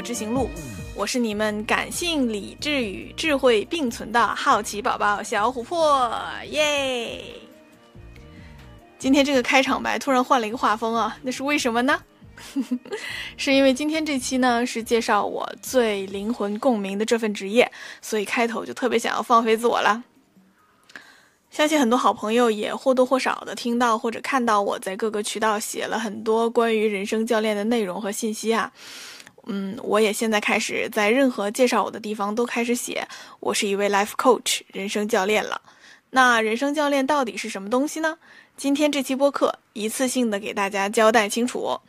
[0.00, 0.48] 收听《琥珀知行录》，
[0.96, 6.10] 我是你们感性、理智与智慧并存的好奇宝宝小琥珀，
[6.48, 7.22] 耶！
[8.98, 12.00] 今天这个开场白突然换了一个画风啊，那是为什么呢？
[13.36, 17.70] 是因为今天这期呢是介绍我最灵魂共鸣的这份职业，
[18.00, 20.02] 所以开头就特别想要放飞自我了。
[21.50, 28.72] 相信很多好朋友也或多或少的听到或者看到我在各个渠道写了很多关于人生教练的内容和信息啊。
[29.52, 33.04] 嗯，我也现在开始在任何介绍我的地方都开始写
[33.40, 35.60] 我是一位 life coach 人生教练了。
[36.10, 38.16] 那人生教练到底是什么东西呢？
[38.56, 41.80] 今天这期播客一次性的给大家交代清楚。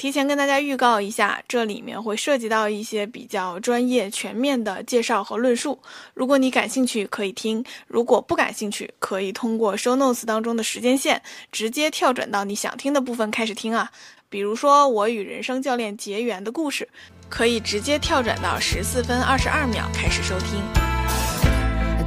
[0.00, 5.78] 提前跟大家预告一下，这里面会涉及到一些比较专业、全面的介绍和论述。
[6.14, 11.20] 如果你感兴趣，可以听；如果不感兴趣，可以通过 show notes 当中的时间线
[11.52, 13.90] 直接跳转到你想听的部分开始听啊。
[14.30, 16.88] 比如说我与人生教练结缘的故事，
[17.28, 20.62] 可以直接跳转到十四分二十二秒开始收听。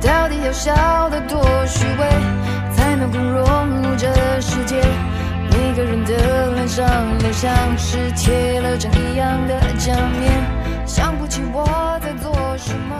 [0.02, 4.81] 到底要笑得多虚伪，才能够融入这世界？
[5.64, 10.30] 每个人的脸上都像是贴了张一样的假面，
[10.86, 11.66] 想不起我
[12.03, 13.00] 在做什么。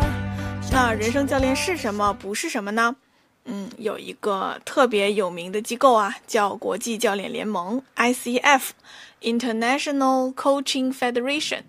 [0.72, 2.14] 那人生教练是什么？
[2.14, 2.96] 不是什么呢？
[3.44, 11.64] 嗯，有一个特别有名的机构啊，叫国际教练联盟 （ICF，International Coaching Federation）。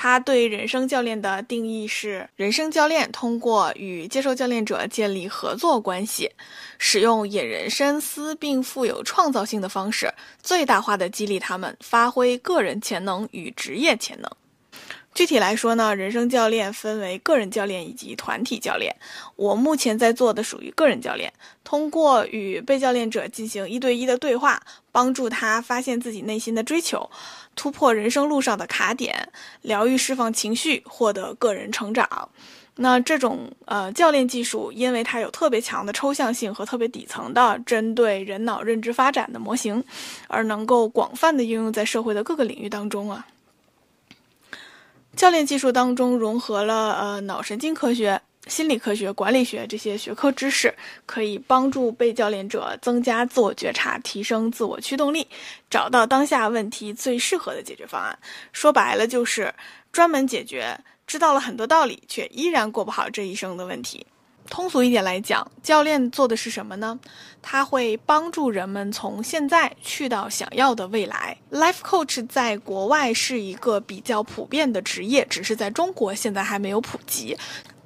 [0.00, 6.30] 他对人生教练的定义是：人生教练通过与接受教练者建立合作关系。
[6.78, 14.30] 使用引人深思并富有创造性的方式，最大化的激励他们发挥个人潜能与职业潜能。
[15.14, 18.94] 具体来说呢，人生教练分为个人教练以及团体教练。
[19.34, 21.32] 我目前在做的属于个人教练，
[21.64, 27.10] 通过与被教练者进行一对一的对话，帮助他发现自己内心的追求，
[27.58, 29.28] 突破人生路上的卡点，
[29.62, 32.28] 疗愈、释放情绪，获得个人成长。
[32.76, 39.82] 那这种呃教练技术，因为它有特别强的抽象性和特别底层的针对人脑认知发展的模型，
[40.28, 43.26] 而能够广泛的应用在社会的各个领域当中啊。
[45.16, 50.74] 教练技术当中融合了呃脑神经科学、心理科学、管理学这些学科知识，
[51.06, 55.26] 可以帮助被教练者增加自我觉察，提升自我驱动力，
[55.70, 58.18] 找到当下问题最适合的解决方案。
[58.52, 59.54] 说白了就是
[59.92, 60.76] 专门解决。
[61.06, 64.06] 知道了很多道理，却依然过不好这一生的问题。
[64.50, 66.98] 通俗一点来讲，教练做的是什么呢？
[67.40, 71.34] 他会帮助人们从现在去到想要的未来。
[71.50, 77.34] Life Coach 在国外是一个比较普遍的职业，只是在中国现在还没有普及。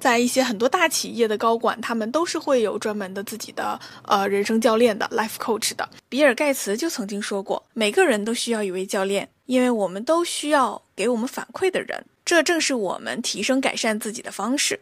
[0.03, 5.89] 在一些很多大企业的高管，他们都是会有专门的自己的呃人生教练的 Life Coach 的。
[6.09, 12.03] 比尔盖茨就曾经说过，每个人都需要一位教练，因为我们都需要给我们反馈的人。
[12.25, 14.81] 这正是我们提升改善自己的方式。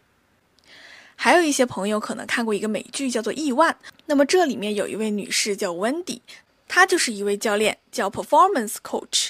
[1.14, 3.72] 还有一些朋友可能看过一个美剧，叫做《亿万》。
[4.06, 6.18] 那么这里面有一位女士叫 Wendy，
[6.66, 9.28] 她就是一位教练，叫 Performance Coach。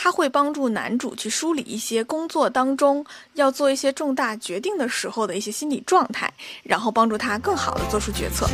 [0.00, 3.04] 他会帮助男主去梳理一些工作当中
[3.34, 6.32] 要做一些重大决定的时候的一些心理状态，
[6.62, 8.46] 然后帮助他更好的做出决策。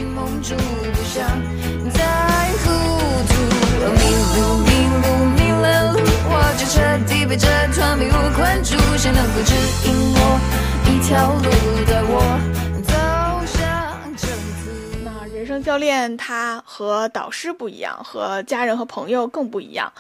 [15.31, 19.93] 人生教练他和导师不一样，和家人和朋友更不一样，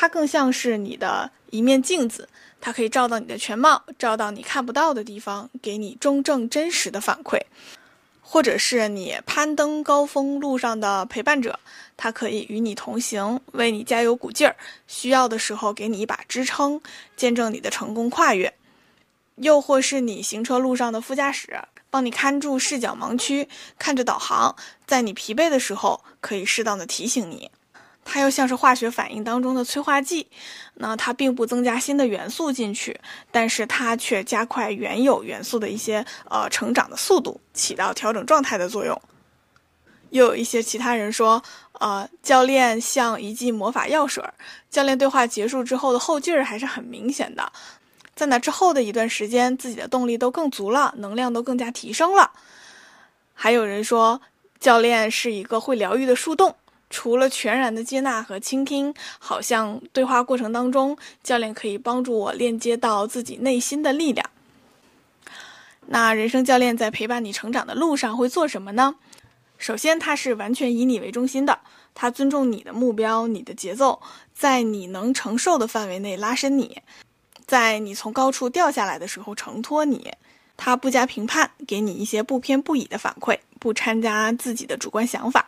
[0.00, 2.28] 它更像是你的一面镜子，
[2.60, 7.36] 它可以照到你的全貌，照到你看不到的地方，给你中正真实的反馈。
[8.20, 11.58] 或者是你攀登高峰路上的陪伴者，
[11.96, 14.54] 他可以与你同行，为你加油鼓劲儿，
[14.86, 16.80] 需要的时候给你一把支撑，
[17.16, 18.52] 见证你的成功跨越；
[19.34, 21.58] 又或是你行车路上的副驾驶，
[21.90, 23.48] 帮你看住视角盲区，
[23.80, 24.54] 看着导航，
[24.86, 27.50] 在你疲惫的时候可以适当的提醒你。
[28.10, 30.26] 它又像是化学反应当中的催化剂，
[30.76, 32.98] 那它并不增加新的元素进去，
[33.30, 38.98] 但是它却加快原有元素的一些呃成长的速度，起到调整状态的作用。
[40.08, 44.24] 又有一些其他人说，呃，教练像一剂魔法药水，
[44.70, 47.52] 教练对话结束之后的后劲儿还是很明显的，
[48.16, 52.30] 在那之后的一段时间，自己的动力都更足了，能量都更加提升了。
[53.34, 54.22] 还有人说，
[54.58, 56.56] 教练是一个会疗愈的树洞。
[56.90, 64.28] 除了全然的接纳和倾听，好像对话过程当中，教练可以帮助我链接到自己内心的力量。
[65.86, 68.94] 那人生教练在陪伴你成长的路上会做什么呢？
[69.56, 71.58] 首先，他是完全以你为中心的，
[71.94, 74.00] 他尊重你的目标、你的节奏，
[74.34, 76.80] 在你能承受的范围内拉伸你。
[77.46, 80.12] 在你从高处掉下来的时候承托你。
[80.60, 85.46] 他不加评判，给你一些不偏不倚的反馈，不掺杂自己的主观想法。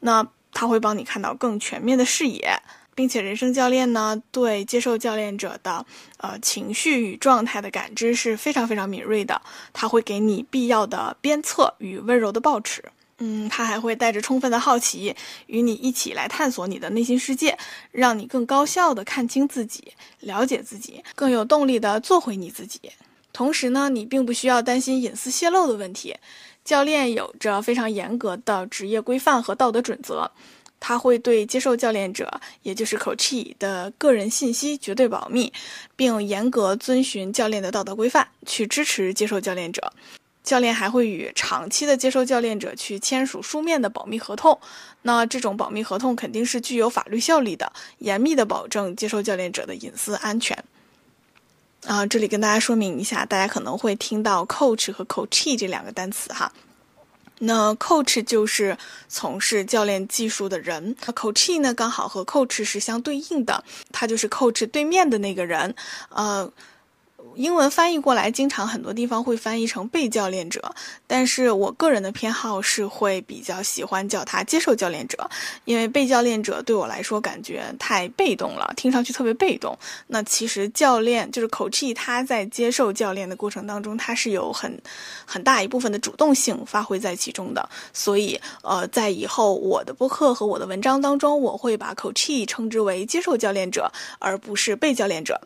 [0.00, 2.60] 那他会帮你看到更全面的视野。
[2.92, 5.86] 并且，人生教练呢，对接受教练者的
[6.18, 9.40] 呃情绪与状态的感知是非常非常敏锐的。
[9.72, 12.84] 他会给你必要的鞭策与温柔的抱持。
[13.18, 15.14] 嗯，他还会带着充分的好奇，
[15.46, 17.56] 与你一起来探索你的内心世界，
[17.90, 22.80] 让你更高效的看清自己，了解自己，更有动力的做回你自己。
[23.32, 26.16] 同时呢，你并不需要担心隐私泄露的问题。
[26.70, 30.30] 教练有着非常严格的职业规范和道德准则。
[30.78, 35.52] 他会对接受教练者，也就是 coach 的个人信息绝对保密，
[35.96, 39.92] 并严格遵循教练的道德规范去支持接受教练者。
[40.44, 44.56] 教练还会与长期的接受教练者去签署书面的保密合同。
[45.02, 50.56] 那这种保密合同肯定是具有法律效力的，严密的保证接受教练者的隐私安全。
[51.86, 56.52] 啊，这里跟大家说明一下，大家可能会听到 coach 和 “coachee” 这两个单词哈。
[57.38, 58.76] 那 coach 就是
[59.08, 65.74] 从事教练技术的人，那 “coachee” 呢刚好和 coach 是相对应的，他就是 coach 对面的那个人，
[66.10, 66.50] 呃。
[67.36, 70.74] 英文翻译过来，经常很多地方会翻译成被教练者，
[71.06, 75.28] 但是我个人的偏好是会比较喜欢叫他接受教练者，
[75.64, 79.76] 因为被教练者对我来说感觉太被动了，听上去特别被动。
[80.08, 84.78] 那其实教练就是 coach，，他在接受教练的过程当中，他是有很
[85.24, 87.66] 很大一部分的主动性发挥在其中的。
[87.92, 95.40] 所以，呃，在以后我的播客和我的文章当中，我会把 coach 称之为接受教练者，而不是被教练者。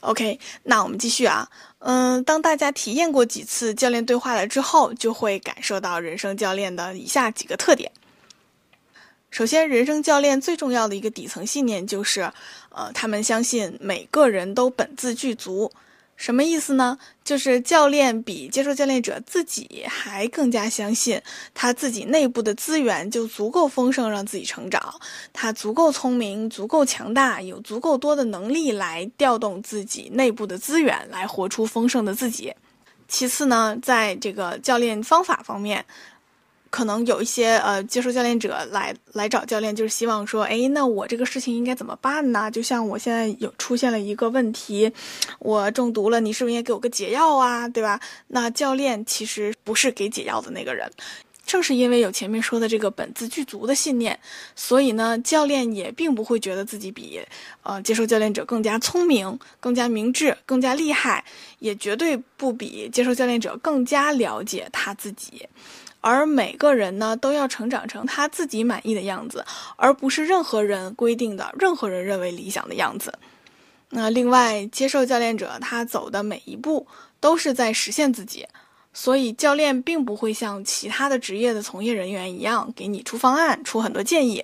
[0.00, 1.48] OK，那我们继续啊。
[1.80, 7.90] 嗯，当大家体验过几次教练对话了之后，就会感受到人生教练的以下几个特点。
[9.30, 12.32] 首先，人生教练最重要的一个底层信念就是，
[12.70, 15.70] 呃，他们相信每个人都本自具足。
[16.18, 16.98] 什么意思呢？
[17.22, 21.22] 就是教练比接受教练者自己还更加相信
[21.54, 25.00] 他自己内部的资源就足够丰盛，让自己成长。
[25.32, 32.52] 他足够聪明，足够强大，有足够多的能力来调动自己内部的资源，来活出丰盛的自己。
[33.06, 35.84] 其次呢，在这个教练方法方面。
[36.70, 42.50] 可能有一些呃接受教练者来来找教练，就是希望说，哎，那我这个事情应该怎么办呢？
[42.50, 44.92] 就像我现在有出现了一个问题，
[45.38, 47.68] 我中毒了，你是不是应该给我个解药啊？
[47.68, 48.00] 对吧？
[48.28, 50.90] 那教练其实不是给解药的那个人，
[51.46, 54.18] 正是因为有前面说的这个本自具足的信念，
[54.54, 57.18] 所以呢，教练也并不会觉得自己比
[57.62, 61.24] 呃接受教练者更加聪明、更加明智、更加厉害，
[61.60, 65.46] 也绝对不比接受教练者更加了解他自己。
[66.10, 69.44] 而每个人呢，都要成长成他自己满意的样子，
[69.76, 73.12] 而不是任何人规定的、任何人认为理想的样子。
[73.90, 76.86] 那另外，接受教练者他走的每一步
[77.20, 78.46] 都是在实现自己，
[78.94, 84.42] 所以教练并不会像其他的职业的从业人员一样给你出方案、出很多建议，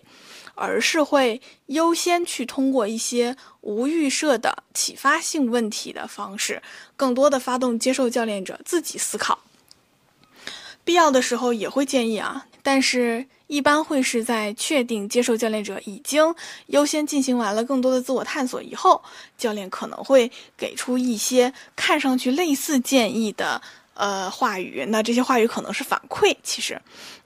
[0.54, 6.62] 而是会优先去通过一些无预设的启发性问题的方式，
[6.94, 9.38] 更多的发动接受教练者自己思考。
[10.84, 16.34] 必要的时候也会建议啊，但是一般会是在确定接受教练者已经
[16.66, 19.02] 优先进行完了更多的自我探索以后，
[19.36, 23.60] 教练可能会给出一些看上去类似建议的。
[23.96, 26.36] 呃，话语，那这些话语可能是反馈。
[26.42, 26.76] 其实，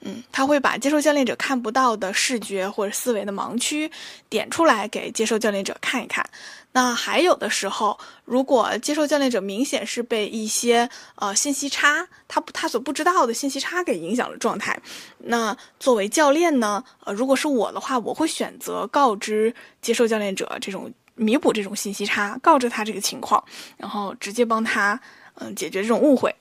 [0.01, 3.89] 嗯，他会把接受教练者看不到的视觉或者思维的盲区
[4.29, 6.23] 点出来给接受教练者看一看。
[6.71, 14.79] 那还有的时候，如果接受教练者明显是被一些呃信息差，他不他所不知道的信息差给影响了状态，
[15.17, 23.43] 那作为教练呢，呃，如果是我的话，我会选择告知接受教练者这种弥补这种信息差，告知他这个情况，
[23.75, 24.99] 然后直接帮他
[25.35, 26.33] 嗯解决这种误会。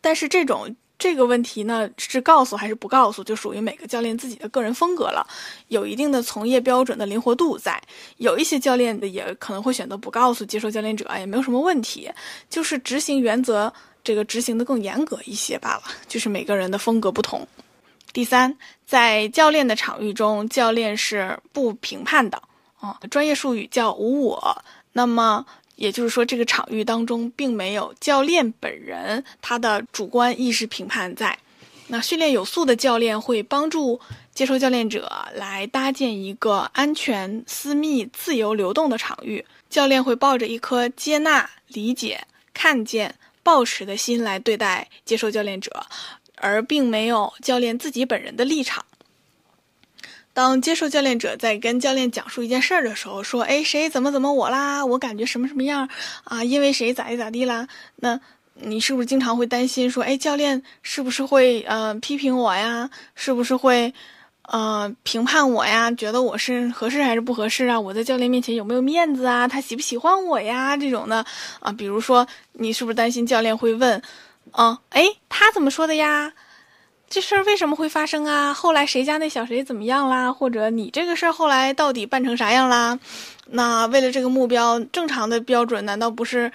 [0.00, 5.26] 但是这种这个问题呢，是告诉还是不告诉，就属于每个教练自己的个人风格了，
[5.68, 7.82] 有一定的从业标准的灵活度在。
[8.18, 12.10] 有一些教练的也可能会选择不告诉接受教练者，也没有什么问题，
[12.48, 13.70] 就是执行原则
[14.02, 15.82] 这个执行的更严格一些罢了。
[16.08, 17.46] 就是每个人的风格不同。
[18.12, 22.40] 第三，在教练的场域中，教练是不评判的
[22.78, 24.64] 啊，专业术语叫无我。
[24.92, 25.44] 那么。
[25.76, 31.38] 也就是说，这个场域当中并没有教练本人他的主观意识评判在。
[31.88, 34.00] 那训练有素的教练会帮助
[34.34, 39.44] 接受教练者来搭建一个安全、私密、自由流动的场域。
[39.68, 45.84] 教练会抱着一颗接纳、理解、看见、抱持的心来对待接受教练者，
[46.36, 48.84] 而并没有教练自己本人的立场。
[50.34, 54.84] 当接受教练者在跟教练讲述一件事儿的时候，说：“哎，谁怎么怎么我啦？
[54.84, 55.88] 我感觉什么什么样
[56.24, 56.42] 啊？
[56.42, 58.20] 因为谁咋地咋地啦？”那
[58.54, 62.90] 你是不是经常会担心说：“哎，教练是不是会呃批评我呀？
[63.14, 63.94] 是不是会
[64.42, 65.90] 呃评判我呀？
[65.92, 67.80] 觉得我是合适还是不合适啊？
[67.80, 69.46] 我在教练面前有没有面子啊？
[69.46, 70.76] 他喜不喜欢我呀？
[70.76, 71.24] 这种的
[71.60, 74.02] 啊，比如说你是不是担心教练会问：
[74.50, 76.32] 嗯，哎，他怎么说的呀？”
[77.14, 78.52] 这事儿为什么会发生啊？
[78.52, 80.32] 后来谁家那小谁怎么样啦？
[80.32, 82.98] 或者你这个事儿后来到底办成啥样啦？
[83.50, 86.50] 那为了这个目标，正常的标准难道不是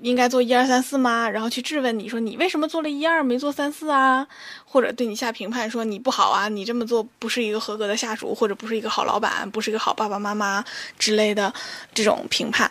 [0.00, 1.28] 应该做一二三四吗？
[1.28, 4.26] 然后去质问你说你为什么做了一二没做三四啊？
[4.64, 10.64] 或者对你下评判说你不好啊，你这么做不是一个合格的下属，或者不是一个好老板，不是一个好爸爸妈妈
[10.98, 11.52] 之类的
[11.92, 12.70] 这种评判。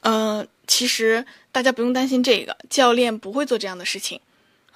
[0.00, 4.20] 嗯，其实大家不用担心这个，教练不会做这样的事情。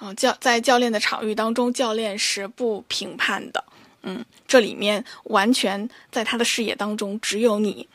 [0.03, 3.63] 嗯，教在教练的场域当中，教练是不评判的。
[4.01, 7.87] 嗯，这里面完全在他的视野当中只有你。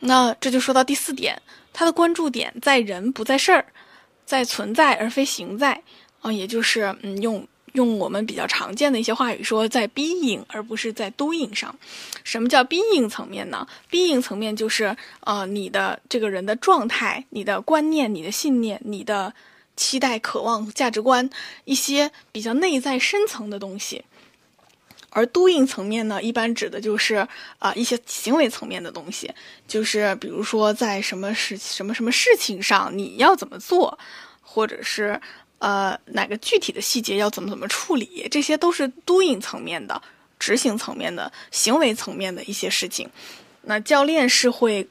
[0.00, 1.40] 那这就说到第四点，
[1.72, 3.64] 他的关注点在人不在事儿，
[4.26, 5.80] 在存在而非行在。
[6.22, 11.72] 啊，也就是嗯，用用我们比较常见的一些话语说，在 being 而不是在 doing 上。
[12.24, 19.32] 什么叫 being 层面呢？being 层面就是呃，你的这个人的状态、你的观念、你的信念、你的。
[19.78, 21.30] 期待、渴望、价值观，
[21.64, 24.04] 一些比较内在深层的东西，
[25.10, 27.26] 而 doing 层面呢，一般指的就是
[27.60, 29.32] 啊一些行为层面的东西，
[29.68, 33.96] 就是比如说在什么事、什么什么事情上你要怎么做，
[34.42, 35.18] 或者是
[35.60, 40.02] 呃哪个具体的细节要怎么怎么处理，这些都是 doing 层面的、
[40.40, 43.08] 执行层面的、行为层面的一些事情。
[43.62, 44.88] 那教练是会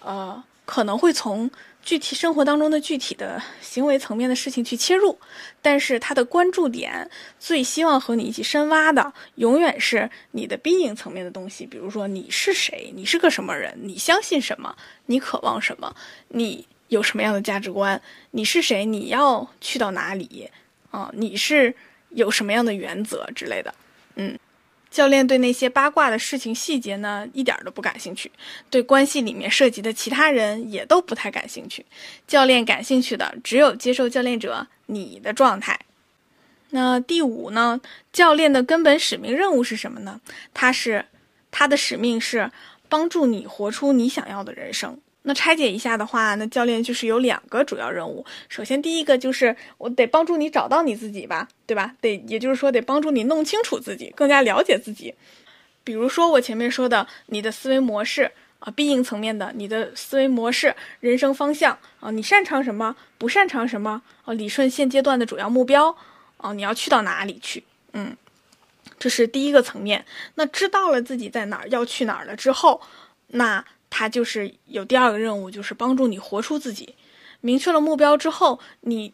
[0.00, 1.50] 呃可能会从。
[1.82, 5.18] 具体生活当中的具体的行为层面的事情去切入，
[5.62, 11.66] 但是他的关注点最希望和你一起深挖的，永远是你的 being 层面的东西。
[11.66, 15.94] 比如说你是谁，你是个什么人，你相信什么，你渴望什么，
[16.28, 18.00] 你有什么样的价值观，
[18.32, 20.48] 你是谁，你要去到哪里，
[20.90, 21.74] 啊，你是
[22.10, 23.74] 有什么样的原则之类的，
[24.90, 28.30] 教练对那些八卦的事情细节呢，一点都不感兴趣，
[28.68, 31.86] 对关系里面涉及的其他人也都不太感兴趣。
[32.26, 35.78] 教练感兴趣的只有接受教练者你的状态。
[36.70, 37.80] 那第五呢？
[38.12, 40.20] 教练的根本使命任务是什么呢？
[40.52, 41.06] 他是
[41.50, 42.50] 他的使命是
[42.88, 44.98] 帮助你活出你想要的人生。
[45.22, 48.24] 那拆解一下的话，那教练就是有两个主要任务。
[48.48, 51.94] 首先，第一个就是我得帮助你找到你自己吧，对吧？
[52.00, 55.14] 得，也就是说得帮助你弄清楚自己，更加了解自己。
[55.84, 65.94] 比如说我前面说的，你的思维模式啊，必应层面的，你的思维模式、人生方向啊，你擅长什么，不擅长什么啊，理顺现阶段的主要目标
[66.38, 67.62] 啊，你要去到哪里去？
[67.92, 68.16] 嗯，
[68.98, 70.06] 这是第一个层面。
[70.36, 72.80] 那知道了自己在哪儿，要去哪儿了之后，
[73.26, 73.62] 那。
[73.90, 76.94] 他就是有第二个任务，就是帮助你活出自己。
[77.42, 79.12] 明确了目标之后，你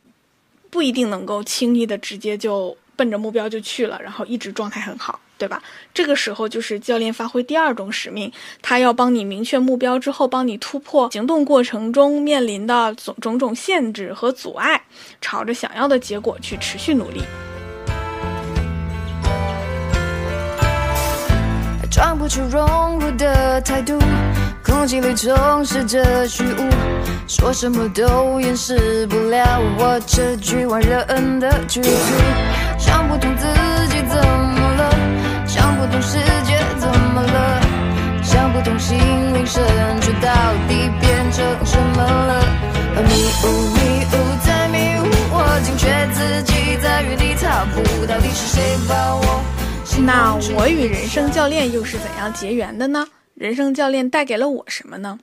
[0.70, 5.62] 不一定能够轻易的直接就奔着目标就去了，然后一直状态很好，对吧？
[5.94, 8.30] 这个时候就是教练发挥第二种使命，
[8.60, 14.82] 他要帮你明确目标之后，帮你突破行动过程中面临的种种种限制和阻碍，
[15.20, 17.22] 朝着想要的结果去持续努力。
[21.90, 23.98] 装不出融入的态度。
[24.66, 26.68] 空气里充斥着虚无，
[27.28, 31.90] 说什么都掩饰不了我这局外人的局促。
[32.76, 33.46] 想不通自
[33.88, 34.90] 己怎么了，
[35.46, 37.60] 想不通世界怎么了，
[38.24, 38.98] 想不通心
[39.32, 39.62] 灵深
[40.00, 40.30] 处到
[40.68, 42.42] 底变成什么了。
[42.96, 49.42] 迷雾迷雾在迷雾，我惊觉自己在原地踏步，到底是谁把我？
[50.04, 53.06] 那我与人生教练又是怎样结缘的呢？
[53.36, 55.18] 人生教练带给了我什么呢？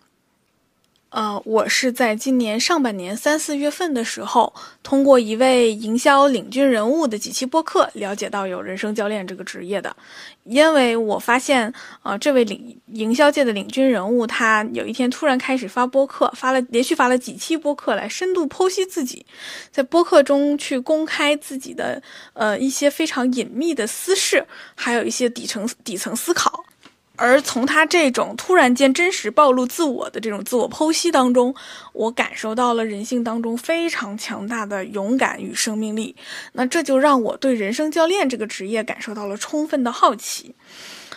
[1.10, 4.54] 呃，我是在今年上半年三四月份的时候，
[4.84, 9.96] 通过一位营销领军人物的几期播客，了解到有人生教练这个职业的。
[10.44, 11.72] 因为我发现，
[12.04, 19.26] 呃，这位领营销界的领军人物，他有一天突然开始发播客，发了连续发了几期播客，来深度剖析自己，
[19.72, 22.02] 在播客中去公开自己的
[22.34, 26.64] 呃一些非常隐秘的私事，还有一些底层底层思考。
[27.16, 31.54] 而从他这种突然间真实暴露自我的这种自我剖析当中，
[31.94, 36.16] 我感受到了人性当中非常强大的勇敢与生命力。
[36.54, 40.56] 那这就让我对人生教练这个职业感受到了充分的好奇。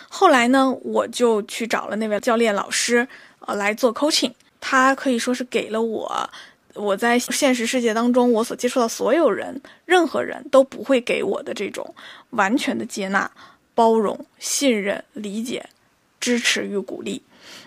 [0.07, 3.07] 后来呢，我就去找了那位教练老师，
[3.39, 4.33] 呃，来做 coaching。
[4.61, 6.29] 他可以说是给了我
[6.75, 11.95] 我在现实世界当中我所接触到所有人任何人都不会给我的这种
[12.29, 13.29] 完全的接纳。
[13.73, 15.63] 包容、信任、理解、
[16.19, 17.21] 支持与鼓励。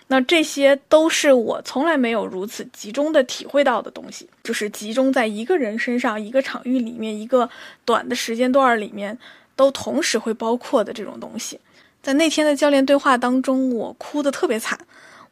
[0.09, 7.49] 那这些都是我从来没有如此集中的体会到的东西，就是集中在一个人身上、一个场域里面、一个
[7.85, 9.17] 短的时间段里面，
[9.55, 11.59] 都同时会包括的这种东西。
[12.03, 14.79] 在那天的教练对话当中，我哭得特别惨。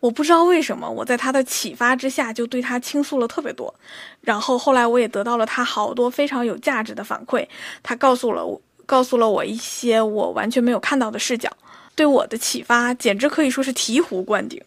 [0.01, 3.75] 我不知道为什么，我在他的启发之下，就对他倾诉了特别多。
[4.21, 7.45] 然后后来我也得到了他好多非常有价值的反馈。
[7.83, 11.51] 他告诉了我，告诉了我一些我完全没有看到的视角。
[11.99, 14.63] 对我的启发简直可以说是醍醐灌顶。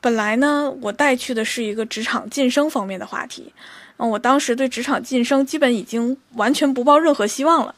[0.00, 3.52] 本来呢，我带去的是一个职场晋升方面的话题，
[3.96, 7.74] 嗯，我当时对职场晋升基本已经完全不抱任何希望了。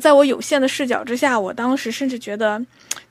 [0.00, 2.60] 在我有限的视角之下，我当时甚至觉得，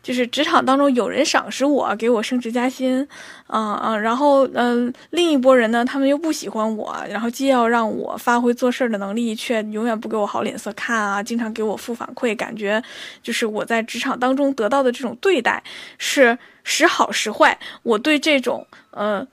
[0.06, 3.08] 就是职场当中有人赏识我，给我升职加薪，
[3.48, 12.80] 啊啊，然后嗯，另一拨人呢，他们又不喜欢我，然后既要让我发挥做事儿的能力，却永远不给我好脸色看啊，经常给我负反馈，感觉
[13.24, 15.64] 就是我在职场当中得到的这种对待
[15.98, 17.58] 是时好时坏。
[17.82, 19.28] 我对这种呃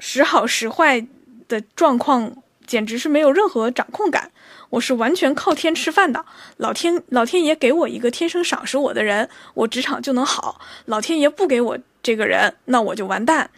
[0.00, 1.02] 时好时坏
[1.48, 2.30] 的状况，
[2.66, 4.30] 简直是没有任何掌控感。
[4.70, 6.24] 我是完全靠天吃饭的，
[6.56, 10.60] 老天老天爷给我一个天生赏识我的人，我职场就能好。
[10.86, 13.50] 老天爷不给我这个人，那我就完蛋。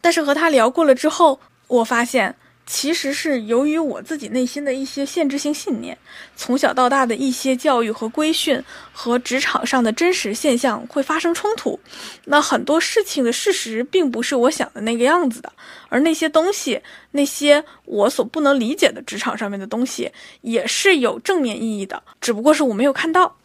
[0.00, 1.38] 但是和他聊过了之后，
[1.68, 2.34] 我发现。
[2.66, 5.96] 其实是由于我自己内心的一些限制性信念，
[6.34, 11.78] 从小到大的一些教育和规训和职场上的真实现象会发生冲突。
[12.24, 15.52] 那很多事情的事实并不是我想的那个样子的，
[15.88, 20.10] 而那些东西，那些我所不能理解的职场上面的东西，
[20.40, 23.36] 也是有正面意义的，只不过是我没有看到。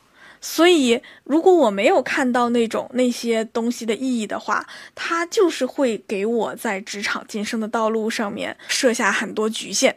[0.42, 9.96] 所以，如果我没有看到那种那些东西的意义的话，它就是会给我在职场晋升的道路上面设下很多局限，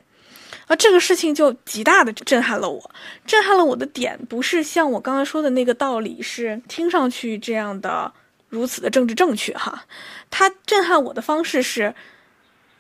[0.67, 2.91] 而这个事情就极大的震撼了我。
[3.25, 8.13] 震撼了我的点不是像我刚才说的那个道理，是听上去这样的
[8.49, 9.85] 如此的政治正确哈。
[10.31, 11.95] 它震撼我的方式是。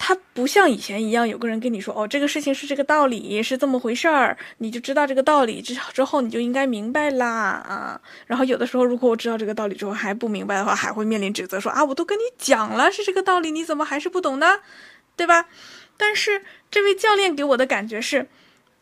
[0.04, 14.58] 他不像以前一样，有个人跟你说：“哦，这个事情是这个道理，是这么回事儿，你就知道这个道理之之后，你就应该明白啦啊。”然后有的时候，如果我知道这个道理之后还不明白的话，还会面临指责，说：“啊，我都跟你讲了是这个道理，你怎么还是不懂呢？
[15.14, 15.48] 对吧？”
[15.96, 18.26] 但是这位教练给我的感觉是，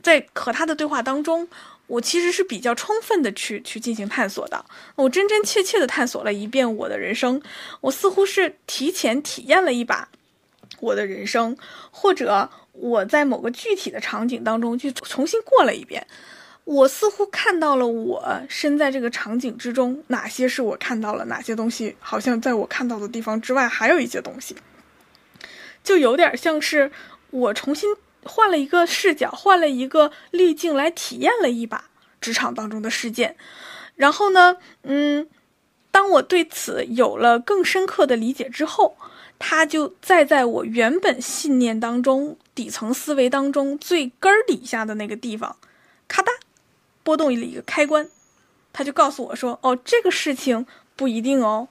[0.02, 1.46] 在和他的对话当中，
[1.86, 4.64] 我其实是比较充分的去去进行探索的，
[4.96, 7.42] 我真真切切的探索了一遍我的人生，
[7.82, 10.08] 我似乎是提前体验了一把。
[10.80, 11.56] 我的人生，
[11.90, 16.06] 或者我在某个具体的场景当中去重新过了一遍，
[16.64, 24.56] 我似乎看到了我身在这个场景之中，哪些是我看到了，哪些东西好像在我看到的地方之外还有一些东西，
[25.84, 26.90] 就有点像是
[27.30, 27.90] 我重新
[28.22, 31.84] 换了一个视角，换了一个滤镜来体验了一把
[32.20, 33.36] 职场当中的事件，
[33.96, 35.28] 然后呢，嗯，
[35.90, 38.96] 当我对此有了更深刻的理解之后。
[39.42, 45.56] 它就在在我原本信念当中、底层思维当中最根儿底下的那个地方，
[46.06, 46.30] 咔哒，
[47.02, 48.06] 拨动了一个开关，
[48.70, 51.68] 他就告诉我说：“哦，这个事情不一定哦。”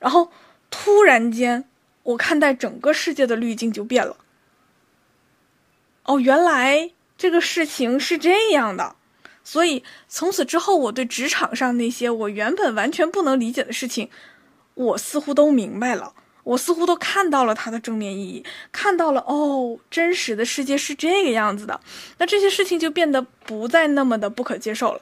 [0.00, 0.32] 然后
[0.70, 1.68] 突然间，
[2.04, 4.16] 我看待整个世界的滤镜就变了。
[6.04, 8.96] 哦，原来这个事情是这样的，
[9.44, 14.08] 所以从此之后，我对职场上那些我原本完全不能理解的事情，
[14.72, 16.14] 我似乎都明白了。
[16.42, 21.78] 我似乎都看到了它的正面意义，看到了哦，真实的世界是这个样子的，
[22.16, 25.00] 那这些事情就变得不再那么的不可接受了。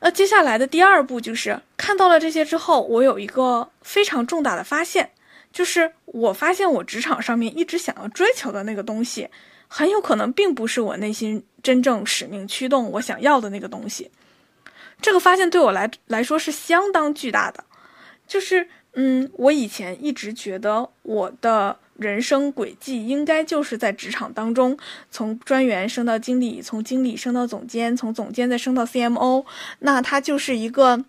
[0.00, 5.10] 那接下来的第二步就是看到了这些之后，我有一个非常重大的发现，
[5.52, 9.28] 就是我发现我职场上面一直想要追求的那个东西，
[9.68, 14.10] 很有可能并不是我内心真正使命驱动我想要的那个东西。
[15.02, 17.62] 这个发现对我来来说是相当巨大的，
[18.26, 18.66] 就是。
[18.94, 24.76] 嗯，我以前一直觉得我的人生轨迹应该就是在职场当中，
[25.10, 29.44] 从专员升到经理，从经理升到总监，从总监再升到 CMO，
[29.80, 31.04] 那它就是一个。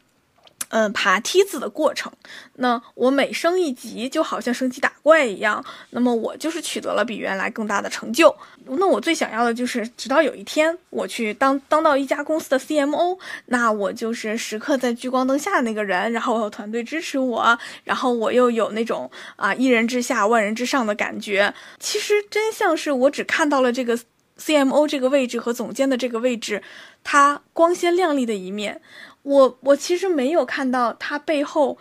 [0.72, 2.12] 嗯，爬梯子的过程。
[2.56, 5.64] 那我每升一级，就好像升级打怪一样。
[5.90, 8.34] 那么我就是取得了比原来更大的成就。
[8.66, 16.12] 那我最想要的就是，直到有一天我去当当到一家公司的 CMO，那我就是时刻在聚光灯下的那个人。
[16.14, 21.54] 然后我有团队支持我，然后我又有那种啊一人之下万人之上的感觉。
[21.80, 24.00] 其实真相是我只看到了这个
[24.40, 26.64] CMO 这个位置和总监的这个位置，
[27.04, 28.82] 它光鲜亮丽的一面。
[29.24, 31.78] 我我其实没有看到他背后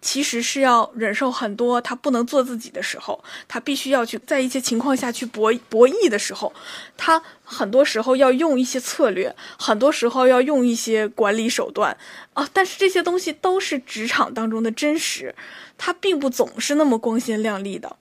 [0.00, 6.52] 其实是要忍受很多他不能做自己的时候，他必须要去在一些情况下去博博弈的时候，
[6.96, 11.96] 他很多时候要用一些策略，很多时候要用一些管理手段
[12.34, 12.48] 啊。
[12.52, 15.34] 但是这些东西都是职场当中的真实，
[15.78, 17.96] 它并不总是那么光鲜亮丽的。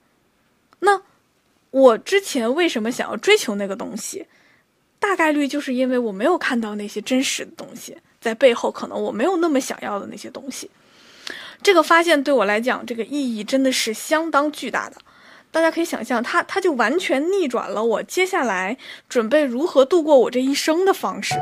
[0.79, 1.01] 那
[1.71, 4.27] 我之前为什么想要追求那个东西？
[4.99, 10.71] 大概率就是因为我没有看到那些真实的东西，在背后可能我没有那么想要的那些东西。
[11.61, 14.95] 这个发现对我来讲，这个意义真的是相当巨大的。
[15.51, 21.35] 大家可以想象，它它就完全逆转了我接下来准备如何度过我这一生的方式。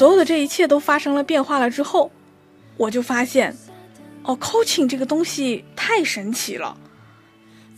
[0.00, 2.10] 所有的这一切都发生了变化了之后，
[2.78, 3.54] 我就发现，
[4.22, 6.74] 哦，coaching 这个东西太神奇了。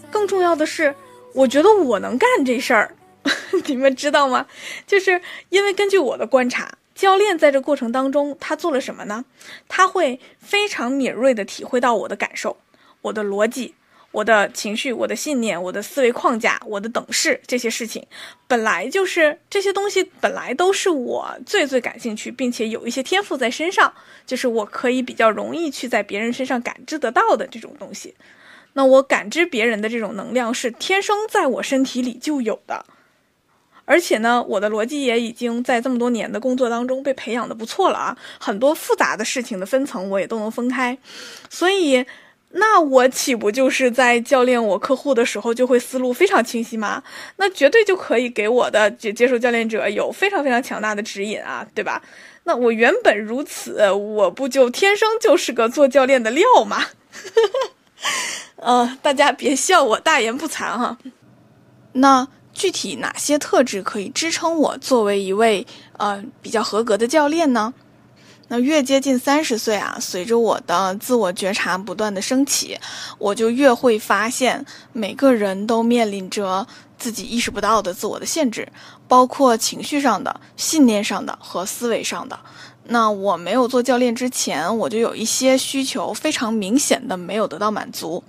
[0.08, 0.94] 更重要的是，
[1.34, 2.94] 我觉得我能干这事儿，
[3.66, 4.46] 你们知道吗？
[4.86, 9.24] 就是因为根据我的观察，教练在这过程当中他做了什么呢？
[9.66, 12.56] 他会非常敏锐的体会到我的感受，
[13.00, 13.74] 我的逻辑。
[14.12, 18.06] 我的情绪、我的信念、我的思维框架、我的等式，这些事情，
[18.46, 23.92] 本来就是这些东西，本来都是我最最感兴趣，并且有一些天赋在身上，
[24.26, 28.14] 就是我可以比较容易去在别人身上感知得到的这种东西。
[28.74, 32.84] 那我感知别人的这种能量是天生在我身体里就有的，
[33.86, 40.98] 而且呢，我的逻辑也已经在这么多年的工作当中被培养的不错了啊，很多复杂的事情的分层我也都能分开，
[41.48, 42.04] 所以。
[42.54, 47.02] 那我岂不就是在教练我客户的时候就会思路非常清晰吗？
[47.36, 52.02] 那绝对就可以给我的接接受教练者有非常非常强大的指引啊，对吧？
[52.44, 56.84] 那我原本如此，我不就天生就是个做教练的料吗？
[58.56, 60.98] 呃，大家别笑我大言不惭哈。
[61.92, 67.72] 那具体哪些特质可以支撑我作为一位呃比较合格的教练呢？
[68.52, 72.78] 那越接近三十岁啊，随着我的自我觉察不断的升起，
[73.16, 74.62] 我就越会发现，
[74.92, 76.66] 每个人都面临着
[76.98, 78.68] 自己意识不到的自我的限制，
[79.08, 82.38] 包括情绪上的、信念上的和思维上的。
[82.88, 88.22] 那我没有做教练之前，我就有一些需求非常明显的没有得到满足。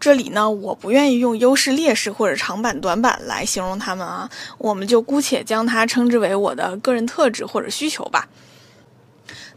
[0.00, 8.26] 这里呢，我不愿意用优势、劣势或者长板、短板来形容他们啊，我们就姑且将它称之为我的个人特质或者需求吧。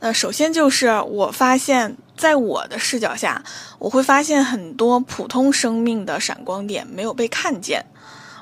[0.04, 3.44] 那首先就是我发现，在我的视角下，
[3.78, 7.86] 我会发现很多普通生命的闪光点没有被看见。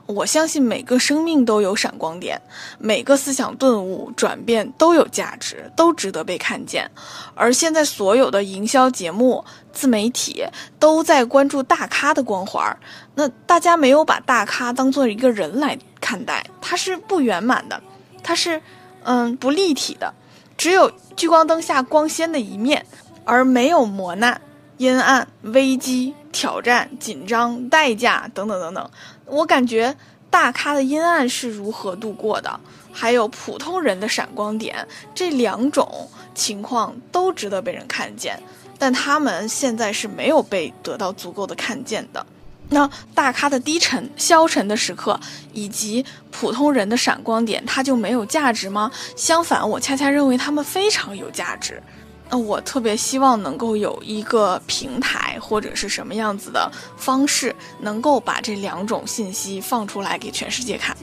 [0.06, 2.42] 我相信每个生命都有闪光点，
[2.80, 6.90] 每个思想顿悟转变都有价值，都值得被看见。
[7.36, 9.44] 而现在所有的营销节目、
[9.74, 10.46] 自媒体
[10.80, 12.76] 都在关注大咖的光环，
[13.16, 17.80] 那大家没有把大咖当做一个人来看待，他是不圆满的，
[18.24, 18.60] 他是
[19.04, 20.14] 嗯不立体的。
[20.60, 22.86] 只有聚光灯下光鲜的一面，
[23.24, 24.42] 而没有磨难、
[24.76, 28.92] 阴暗、危机、挑战、紧张、代价等等等等。
[29.26, 29.96] 我感觉
[30.30, 32.60] 大咖的阴暗是如何度过的，
[32.92, 38.38] 还有普通人的闪光点，这两种情况都值得被人看见，
[38.78, 42.26] 但他们现在是没有被得到足够的看见的。
[42.70, 45.20] 那大咖的低沉、消沉的时刻，
[45.54, 48.92] 以及普通人的闪光点，它就没有价值吗？
[49.16, 51.82] 相反，我恰恰认为他们非常有价值。
[52.30, 60.96] 那我特别希望能够有一个平台，或者是什么样子的方式，能够把这两种信息放出来给全世界看。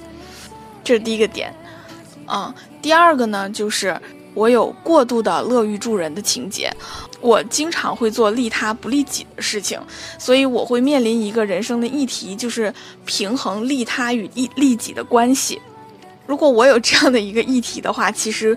[0.85, 1.53] 这是第一个点。
[2.29, 4.01] 嗯，第二个呢，就是。
[4.37, 6.71] 我有过度的乐于助人的情节，
[7.23, 9.81] 我经常会做利他不利己的事情，
[10.19, 12.73] 所以我会面临一个人生的议题，就是
[13.07, 15.59] 平衡利他与利利己的关系。
[16.27, 18.57] 如果我有这样的一个议题的话，其实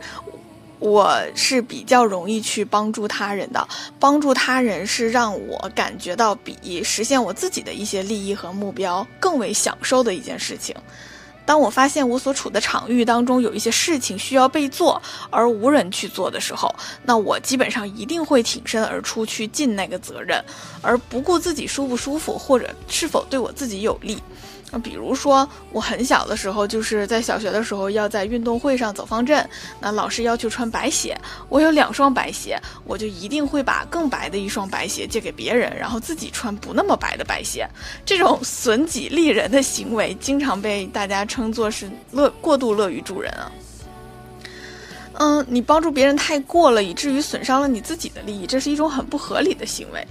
[0.79, 3.65] 我是比较容易去帮助他人的。
[3.99, 10.75] 帮助他人是让我感觉到比实现我自己的一些利益和目标更为享受的一件事情。
[11.49, 20.39] 当我发现我所处的场域当中有一些事情需要被做而无人去做的时候，那我基本上一定会挺身而出去尽那个责任，
[20.83, 24.21] 而不顾自己舒不舒服或者是否对我自己有利。
[24.71, 37.67] 那比如说，我很小的时候，就是在小学的时候，要在运动会上走方阵，那老师要求穿白鞋，我有两双白鞋，我就一定会把更白的一双白鞋借给别人，然后自己穿不那么白的白鞋。
[38.05, 43.49] 这种损己利人的行为，经常被大家称称作是乐过度乐于助人啊。
[45.13, 50.05] 嗯，你帮助别人太过了，以至于损伤了你自己的利益，这是一种很不合理的行为。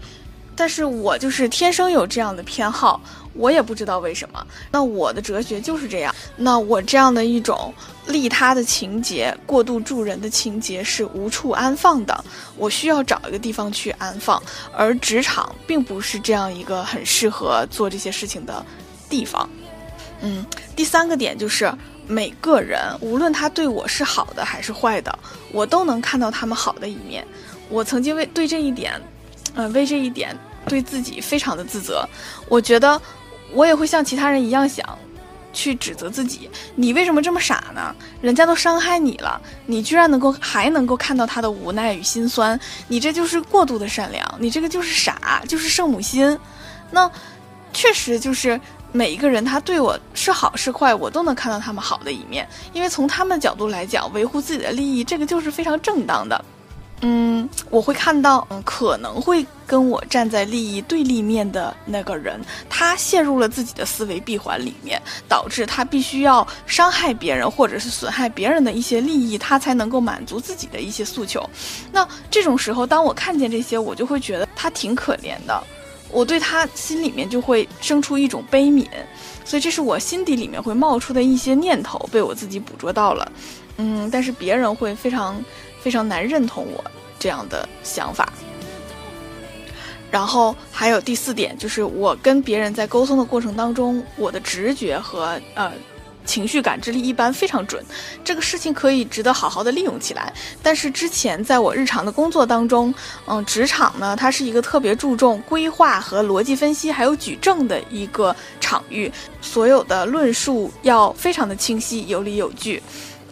[0.56, 3.00] 但是我就是天生有这样的偏好，
[3.34, 4.44] 我也不知道为什么。
[4.72, 6.14] 那我的哲学就是这样。
[6.34, 7.72] 那我这样的一种
[8.06, 12.24] 利他的情节、过度助人的情节是无处安放的，
[12.56, 14.42] 我需要找一个地方去安放。
[14.74, 18.64] 而职场并不是这样一个很适合做这些事情的
[19.08, 19.48] 地方。
[20.20, 20.44] 嗯，
[20.76, 21.72] 第三个点就是
[22.06, 25.18] 每个人，无论他对我是好的还是坏的，
[25.52, 27.26] 我都能看到他们好的一面。
[27.68, 29.00] 我曾经为对这一点，
[29.54, 30.36] 呃，为这一点。
[30.66, 32.06] 对自己非常的自责，
[32.46, 33.00] 我觉得
[33.54, 34.86] 我也会像其他人一样想，
[35.50, 36.50] 去指责自己。
[36.74, 37.94] 你为什么这么傻呢？
[38.20, 46.38] 人家都伤害你了，你居然能够还能够看到他的无奈与心酸，你这就是过度的善良，你这个就是傻，就是圣母心。
[46.90, 47.10] 那
[47.72, 48.60] 确实就是
[48.92, 56.44] 每一个人他对我是好是坏，我都能看到他们好的一面，因为从他们的角度来讲，维护自己的利益，这个就是非常正当的。
[57.00, 71.48] 嗯，我会看到，嗯，可能会跟我站在利益对立面的那个人，他陷入了自己的思维闭环里面，导致他必须要伤害别人，或者是损害别人的一些利益，他才能够满足自己的一些诉求。
[71.92, 75.62] 那这种时候，当我看见这些，我就会觉得他挺可怜的，
[76.10, 78.86] 我对他心里面就会生出一种悲悯，
[79.44, 83.32] 所以这是我心底里面会冒出的一些念头，被我自己捕捉到了。
[83.76, 85.42] 嗯，但是别人会非常。
[85.80, 86.84] 非常难认同我
[87.20, 88.28] 这样的想法。
[90.10, 95.72] 然后还有第四点，就是我跟别人在沟通的过程当中，我的直觉和呃
[96.28, 97.82] 情绪感知力一般非常准，
[98.22, 100.30] 这个事情可以值得好好的利用起来。
[100.62, 102.94] 但是之前在我日常的工作当中，
[103.26, 109.10] 嗯，职场呢，它是一个特别注重规划和逻辑分析，还有举证的一个场域，
[109.40, 112.82] 所有的论述要非常的清晰、有理有据，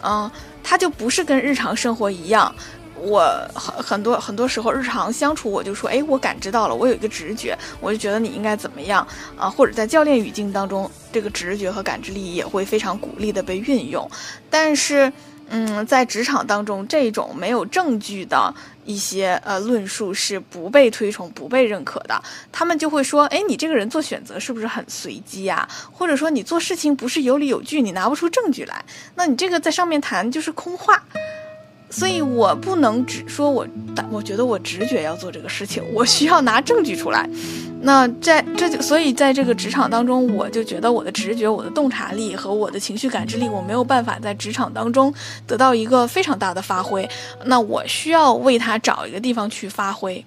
[0.03, 0.31] 嗯。
[0.69, 2.53] 它就不是跟日常生活一样，
[3.01, 3.23] 我
[3.55, 9.07] 很很多很多时候日常相处，我就说，哎，我感知到了，我有一个直觉，我就觉得你应该怎么样
[9.37, 9.49] 啊？
[9.49, 14.11] 或者在教练语境当中，这个直觉和感知力也会非常鼓励的被运用，
[14.51, 15.13] 但是。
[15.49, 18.53] 嗯，在职场当中，这种没有证据的
[18.85, 22.21] 一些呃论述是不被推崇、不被认可的。
[22.51, 25.69] 他们就会说：“哎，你这个人做选择是不是很随机呀？
[25.93, 31.01] 或者说你做事情不是有理有据，你拿不出证据来，那你这个在上面谈就是空话。”
[31.89, 33.67] 所以我不能只说我，
[34.11, 37.29] 我觉得我直觉要做这个事情，我需要拿证据出来。
[37.83, 45.13] 那在这就，所以在这个职场当中，我就觉得我的直觉、我的洞察力和我的情绪感知力，我没有办法在职场当中
[45.47, 47.09] 得到一个非常大的发挥。
[47.47, 50.25] 那我需要为他找一个地方去发挥。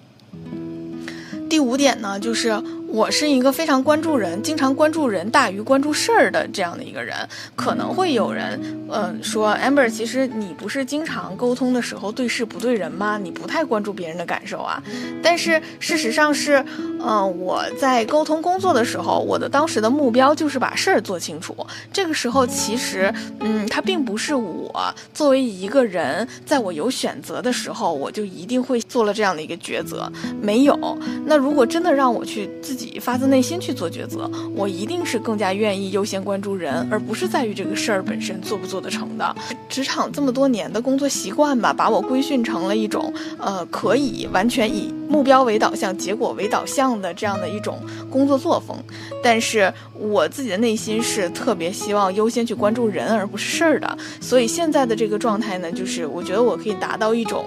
[1.48, 2.60] 第五点呢，就是。
[2.92, 7.16] 我是一个非常关注人，经常关注人大于关注事儿的这样的一个人。
[7.54, 13.16] 可能会有人，嗯，说 Amber，其实你不是经常沟通的时候对事不对人吗？
[13.16, 14.82] 你不太关注别人的感受啊。
[15.22, 16.64] 但是事实上是，
[17.00, 21.56] 嗯，我在沟通工作的时候，我的当时的目标就是把事儿做清楚。
[21.92, 30.10] 这个时候其实，嗯，它并不是我作为一个人，在我有选择的时候，我就一定会做了这样的一个抉择。
[30.42, 30.76] 没有。
[31.24, 39.36] 那如果真的让我去自己发自内心去做抉择，我一定是更加愿意优先关注人，而不是在于这个事儿本身做不做得成的。
[39.68, 47.78] 职场这么多年的工作习惯吧，把我规训成了一种呃可以完全以目标为导向、结果为导向的这样的一种
[48.10, 48.76] 工作作风。
[49.22, 53.98] 但是我自己的内心是特别希望优先去关注人，而不是事儿的。
[54.20, 57.44] 所以现在的这个状态呢，就是我觉得我可以达到一种。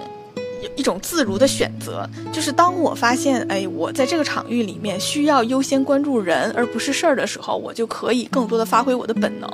[0.76, 9.50] 一种自如的选择，就是当我发现，哎，我在这个场域里面需要优先关注人而不是事儿的时候，我就可以更多的发挥我的本能。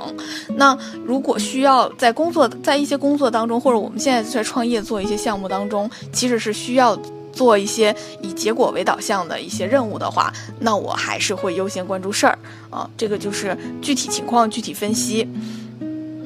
[0.56, 6.98] 那如果需要在工作，在一些工作当中，或者我们现在在创业做一些项目当中，其实是需要
[7.32, 12.38] 做一些以结果为导向的一些任务的话，那我还是会优先关注事儿
[12.70, 12.88] 啊。
[12.96, 15.28] 这个就是具体情况具体分析。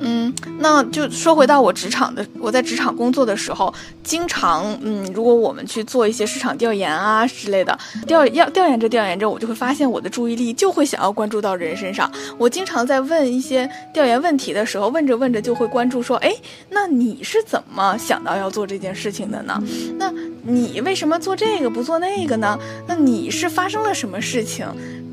[0.07, 12.11] 嗯，那就说回到我职场的，我在职场工作的时候，经常，嗯，如果我们去做一些市场调研啊之类的，调要调研着调研着，我就会发现我的注意力就会想要关注到人身上。
[12.37, 16.37] 我经常在问一些调研问题的时候，问着问着就会关注说，哎，
[16.69, 19.59] 那你是怎么想到要做这件事情的呢？
[19.97, 20.13] 那
[20.43, 22.59] 你为什么做这个不做那个呢？
[22.87, 24.67] 那你是发生了什么事情？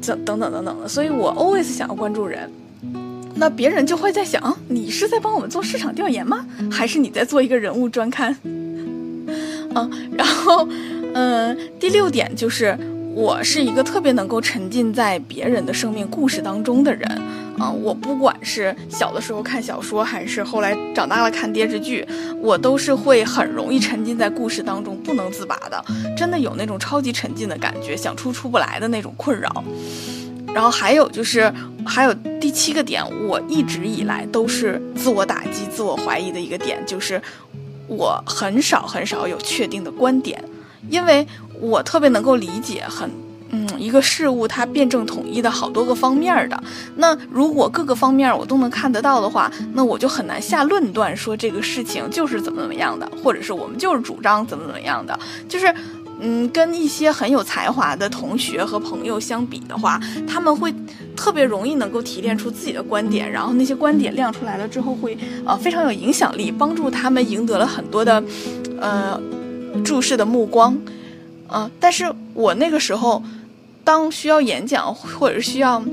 [0.05, 0.87] 等等等等等的。
[0.87, 2.51] 所以我 always 想要关注人。
[3.41, 6.45] 那别人就会在想，你是在帮我们做市场调研吗？
[6.71, 8.37] 还是你在做一个人物专刊？
[8.43, 10.67] 嗯，然后，
[11.15, 12.77] 嗯，第六点就是，
[13.15, 17.09] 我是一个特别能够沉浸在别人的生命故事当中的人。
[17.57, 22.07] 啊，我不管是小的时候看小说，还是后来长大了看电视剧，
[22.39, 25.83] 我都是会很容易沉浸在故事当中，不能自拔的。
[26.15, 29.63] 真的有那种超级沉浸的感觉，想出出不来的那种困扰。
[30.53, 31.51] 然后还有就是，
[31.85, 37.21] 还有第七个点，我一直以来都是自我打击、自我怀疑的一个点，就是
[37.87, 40.43] 我很少很少有确定的观点，
[40.89, 41.25] 因为
[41.59, 43.09] 我特别能够理解很，
[43.51, 46.63] 嗯，一个事物它辩证统一的好多个方面的。
[46.97, 55.73] 那如果各个方面我都能看得到的话，那我就很难下论断说这个事情就是怎么怎么样的，或者是我们就是主张怎么怎么样的，就是。
[56.23, 60.71] 嗯，跟一些很有才华的同学和朋友相比的话，他们会
[61.15, 68.23] 特别容易能够提炼出自己的观点，然后那些观点亮出来了之后，会呃非常有影响力，帮助他们赢得了很多的
[68.79, 69.19] 呃
[69.83, 70.77] 注视的目光。
[71.49, 73.23] 嗯，但是我那个时候，
[73.83, 75.83] 当需要演讲或者需要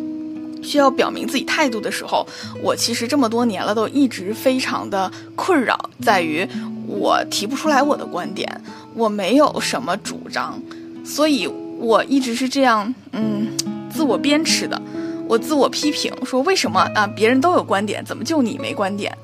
[0.63, 2.27] 需要表明自己态度的时候，
[2.63, 6.47] 我其实这么多年了都一直非常的困扰，在于
[6.87, 8.61] 我提不出来我的观点。
[8.99, 10.61] 我没有什么主张，
[11.05, 11.47] 所以
[11.79, 13.47] 我一直是这样，嗯，
[13.89, 14.83] 自我鞭笞的，
[15.29, 17.07] 我自我批评说为什么啊？
[17.07, 19.17] 别人都有观点，怎么就你没观点？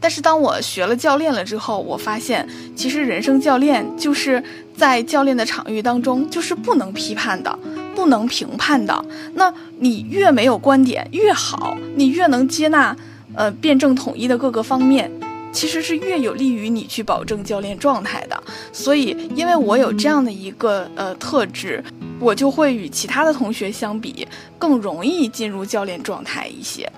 [0.00, 4.42] 但是当我学了教练了之后，我发现其实人生教练就是
[4.76, 7.56] 在教练的场域当中就是不能批判的，
[7.94, 9.04] 不能评判的。
[9.34, 12.96] 那你越没有观点越好，你越能接纳，
[13.34, 15.08] 呃，辩证统一的各个方面。
[15.52, 21.82] 其实是越有利于你去保证教练状态的，所以因为我有这样的一个呃特质，
[22.18, 24.26] 我就会与其他的同学相比
[24.58, 26.90] 更容易进入教练状态一些。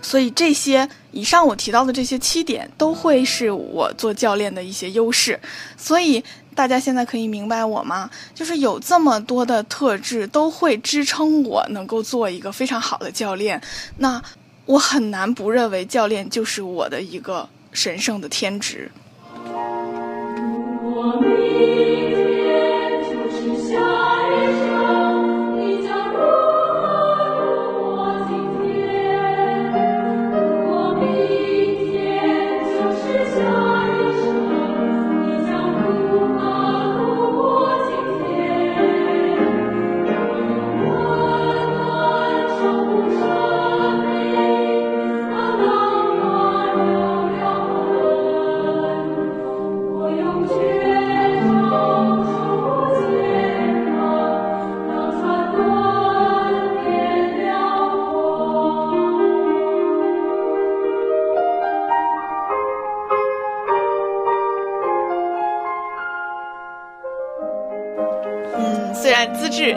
[0.00, 5.38] 所以这些以上我提到的这些七点都会是我做教练的一些优势。
[5.76, 6.22] 所以
[6.56, 8.10] 大家现在可以明白我吗？
[8.34, 13.60] 就是有这么多的特质都会支撑我能够做一个非常好的教练。
[13.96, 14.20] 那。
[14.64, 18.90] 我很难不认为教练就是我的一个神圣的天职。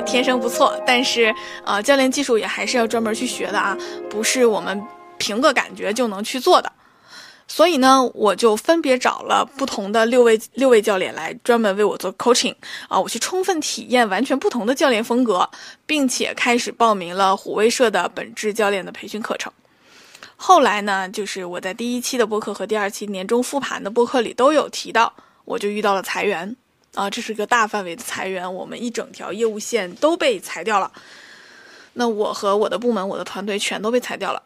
[0.06, 1.34] 天生不错，但是
[1.66, 3.78] 呃，教练技术也还是要专门去学的啊，
[4.10, 4.82] 不是我们
[5.18, 6.72] 凭个感觉就能去做的。
[7.48, 12.56] 所以呢，我就分别找了不同的六位六位教练来专门为我做 coaching
[12.88, 15.48] 啊，我去充分体验完全不同的教练风格，
[15.86, 19.52] 并且开始报名了虎威社的本质教练的培训课程。
[20.36, 25.14] 后来呢，就是我在第一期的播客和第二期年终复盘的播客里都有提到，
[25.46, 26.56] 我就遇到了裁员。
[26.96, 30.92] 啊，这是个大范围的裁员，我们一整条业务线都被裁掉了。
[31.94, 34.42] 那我和我的部门、我的团队全都被裁掉了。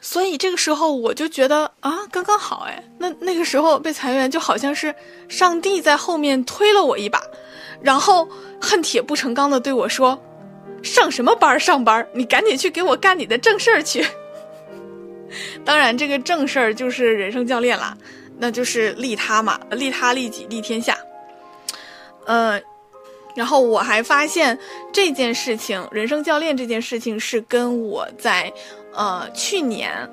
[0.00, 2.82] 所以这个时候我就觉得啊，刚刚好哎。
[2.98, 4.94] 那那个时候被裁员，就好像是
[5.28, 7.22] 上帝在后面推了我一把，
[7.80, 8.28] 然后
[8.60, 10.20] 恨铁不成钢的对我说
[10.82, 12.06] ：“上什么班上班？
[12.12, 14.06] 你赶紧去给我干你的正事儿去。
[15.64, 17.96] ”当然，这个正事儿就是人生教练啦，
[18.38, 20.96] 那就是利他嘛，利他利己利天下。
[22.26, 22.60] 呃，
[23.34, 24.58] 然后我还发现
[24.92, 28.52] 这件事情，人生教练这件事情是跟我在
[28.92, 30.08] 呃去年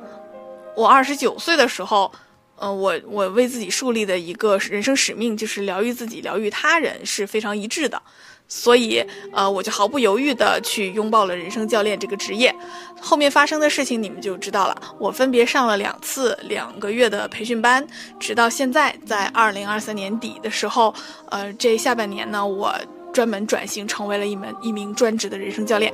[0.75, 2.11] 我二十九岁的时候
[2.55, 8.01] 呃，我我为自己树立的一个人生使命就是疗愈自己、疗愈他人是非常一致的，
[8.47, 12.53] 所以呃，我就毫不犹豫的去拥抱了人生教练这个职业。
[13.01, 14.81] 后面发生的事情你们就知道了。
[14.97, 17.85] 我分别上了两次两个月的培训班，
[18.19, 20.93] 直到现在，在二零二三年底的时候，
[21.29, 22.73] 呃，这下半年呢，我
[23.11, 25.93] 专门转型成为了一门一名专职的人生教练。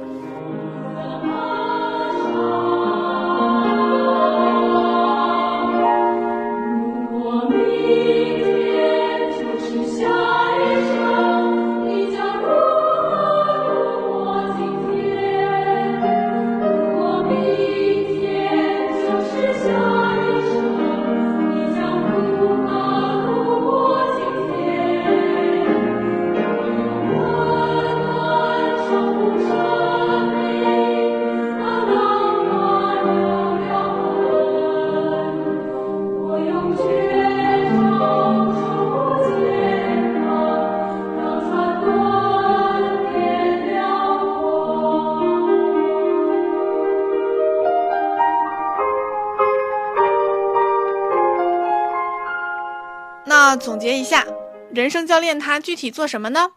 [54.90, 56.52] 生教练他具体做什么呢？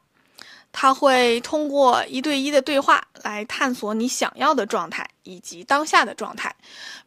[0.75, 6.57] 他会通过一对一的对话来探索你想要的状态以及当下的状态，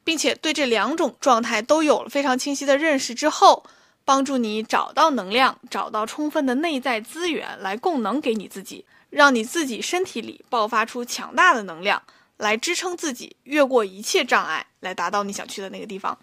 [0.03, 3.65] 并且对这两种状态都有了非常清晰的认识之后，
[4.03, 12.03] 帮助你找到能量，找到充分的内在资源来供能给你自己，让你自己身体里爆发出强大的能量，
[12.37, 16.15] 来支撑自己越过一切障碍，来达到你想去的那个地方。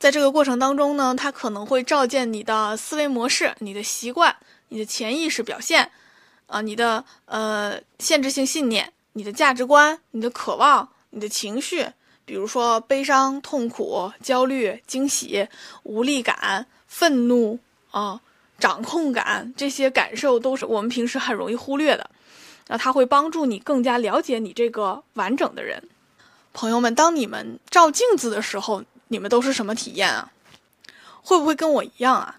[0.00, 4.34] 在这个过程当中呢，它可能会照见你的思维模式、你的习惯、
[4.70, 5.90] 你的潜意识表现，
[6.46, 11.86] 啊，你的呃限制性信念、你的价值观、你的渴望、你的情绪，
[12.24, 15.46] 比如说悲伤、痛苦、焦虑、惊喜、
[15.82, 17.58] 无力感、愤怒
[17.90, 18.18] 啊、
[18.58, 22.08] 掌控感，这些感受都是我们平时很容易忽略的。
[22.68, 25.90] 那它会帮助你更加了解你这个完整的人。
[26.54, 28.82] 朋友们，当你们照镜子的时候。
[29.12, 30.30] 你们都是什么体验啊？
[31.22, 32.38] 会不会跟我一样啊？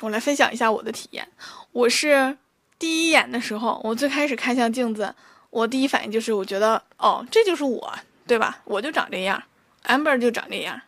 [0.00, 1.26] 我来分享一下我的体验。
[1.70, 2.36] 我是
[2.76, 5.14] 第一眼的时候，我最开始看向镜子，
[5.50, 7.96] 我第一反应就是我觉得，哦，这就是我，
[8.26, 8.60] 对吧？
[8.64, 9.40] 我就长这样
[9.84, 10.82] ，amber 就长这样。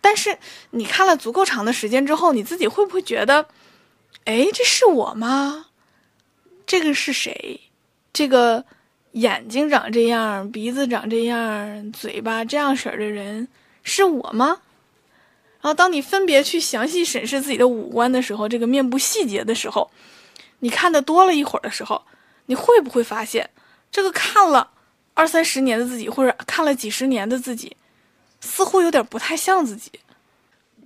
[0.00, 0.38] 但是
[0.70, 3.46] 你看了足够长的时间之后，你自己会不会觉得，
[4.24, 5.66] 哎，这是我吗？
[6.66, 7.60] 这个是谁？
[8.14, 8.64] 这个
[9.12, 13.46] 眼睛长这样，鼻子长这样，嘴巴这样式儿的人。
[13.84, 14.58] 是我吗？
[15.60, 19.90] 然后，当你分别去详细审视自己的五官的时候，这个面部细节的时候，
[20.58, 22.02] 你看的多了一会儿的时候，
[22.46, 23.48] 你会不会发现，
[23.90, 24.70] 这个看了
[25.14, 27.76] 二三十年的自己，或者看了几十年的自己，
[28.40, 29.90] 似乎有点不太像自己？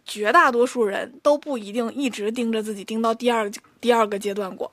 [0.04, 4.70] 绝大多数人都不一定一直盯着自己盯到第二第二个阶段过，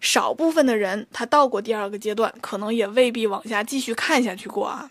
[0.00, 4.88] 少部分的人他到过第二个阶段，可能也未必往下继续看下去过啊。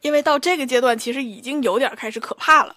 [0.00, 2.76] 因为到这个阶段，其实已经有点开始可怕了。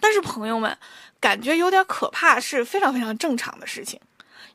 [0.00, 0.76] 但是朋友们，
[1.20, 4.00] 感觉有点可怕是非常非常正常的事情，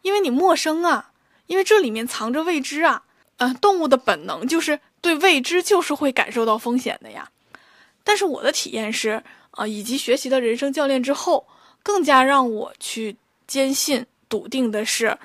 [0.02, 1.12] 因为你陌生啊，
[1.48, 3.04] 因为这里面藏着未知啊。
[3.38, 7.30] 嗯，动物的本能就是对未知就是会感受到风险的呀。
[8.04, 9.22] 但是我的体验是，
[9.52, 11.46] 啊，以及学习的人生教练之后，
[11.84, 15.18] 更加让我去坚信、笃定的是，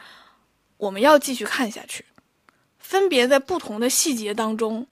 [0.76, 2.04] 我们要继续看下去，
[2.80, 4.86] 分别在不同的细节当中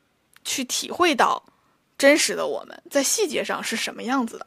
[0.45, 1.43] 去体会到。
[1.99, 4.47] 真实的我们在细节上是什么样子的？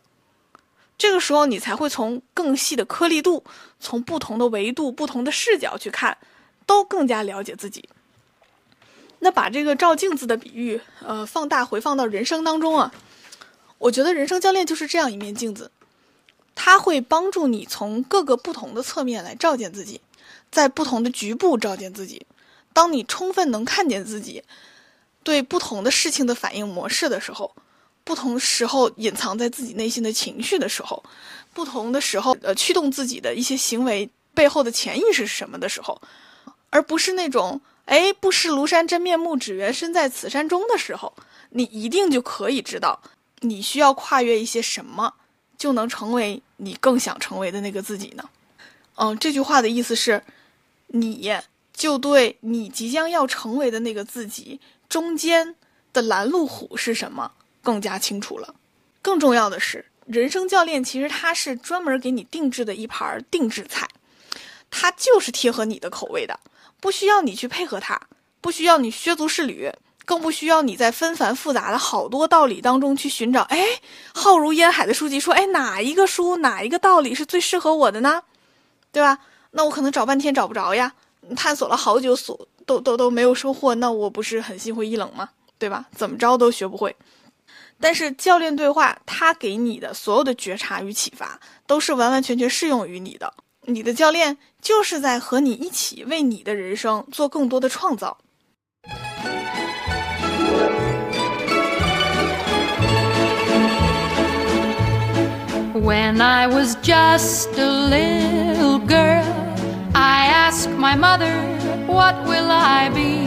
[0.97, 3.43] 这个时候你才会从更细的颗粒度，
[3.79, 6.17] 从不同的维度、不同的视角去看，
[6.65, 7.89] 都更加了解自己。
[9.19, 12.93] 那把这个照镜子的比喻，呃，放大回放到人生当中啊，
[13.79, 15.71] 我觉得人生教练就是这样一面镜子，
[16.55, 19.99] 它会帮助你从各个不同的侧面来照见自己，
[20.49, 22.25] 在不同的局部照见自己。
[22.71, 24.43] 当你充分能看见自己。
[25.23, 27.55] 对不同的事情的反应模式的时候，
[28.03, 31.03] 不同时候隐藏在自己内心的情绪的时候，
[31.53, 36.01] 不同的时候呃驱动自己的一些行为背后的潜意识是什么的时候，
[36.71, 41.13] 而不是那种哎不识庐山真面目，只缘身在此山中的时候，
[41.51, 42.99] 你一定就可以知道
[43.41, 45.13] 你需要跨越一些什么，
[45.57, 48.27] 就能成为你更想成为的那个自己呢？
[48.95, 50.23] 嗯，这句话的意思是，
[50.87, 51.31] 你
[51.73, 54.59] 就对你即将要成为的那个自己。
[54.91, 55.55] 中间
[55.93, 57.31] 的拦路虎是什么？
[57.63, 58.55] 更加清楚了。
[59.01, 63.87] 更重要的是，人生教练其实他是专门给你定制的一盘定制菜，
[64.69, 66.37] 他就是贴合你的口味的，
[66.81, 68.01] 不需要你去配合他，
[68.41, 69.71] 不需要你削足适履，
[70.03, 73.43] 更不需要你在纷繁复杂的好多道理当中去寻找。
[73.43, 73.79] 哎，
[74.13, 78.23] 浩如烟海的书籍说，哎，哪一个书哪一个道理是最适合我的呢？
[78.91, 79.19] 对吧？
[79.51, 80.93] 那我可能找半天找不着呀，
[81.37, 85.29] 探索了好久，所都都都没有收获，那我不是很心灰意冷吗？
[85.57, 85.85] 对吧？
[85.93, 86.95] 怎么着都学不会。
[87.81, 93.33] 但是教练对话，他给你的所有的觉察与启发，都是完完全全适用于你的。
[93.65, 98.17] 你的教练就是在和你一起为你的人生做更多的创造。
[105.73, 109.25] When I was just a little girl,
[109.93, 111.33] I ask my mother,
[111.85, 113.25] What will I be?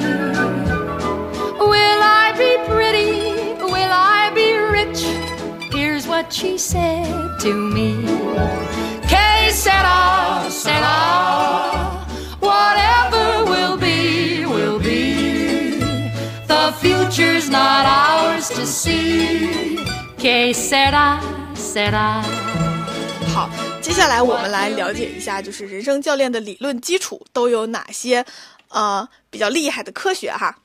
[1.59, 3.63] Will I be pretty?
[3.63, 5.03] Will I be rich?
[5.73, 8.05] Here's what she said to me.
[9.09, 12.05] Que sera, sera.
[12.41, 15.79] Whatever will be, will be.
[16.47, 19.77] The future's not ours to see.
[20.17, 21.21] Que sera,
[21.55, 22.23] sera.
[23.35, 23.51] 好，
[23.83, 28.25] 接下来我们来了解一下，就是人生教练的理论基础都有哪些，
[28.69, 30.57] 呃，比较厉害的科学哈，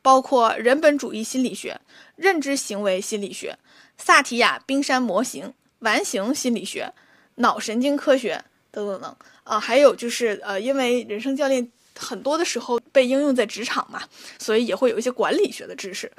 [0.00, 1.78] 包括人本主义心理学、
[2.16, 3.58] 认知行为心理学、
[3.98, 6.90] 萨提亚冰山模型、完形心理学、
[7.34, 9.14] 脑神经科学等等等
[9.44, 11.70] 啊，还有就是呃，因为人生教练。
[11.98, 14.02] 很多的时候被应用在职场嘛，
[14.38, 16.10] 所以也会有一些管理学的知识。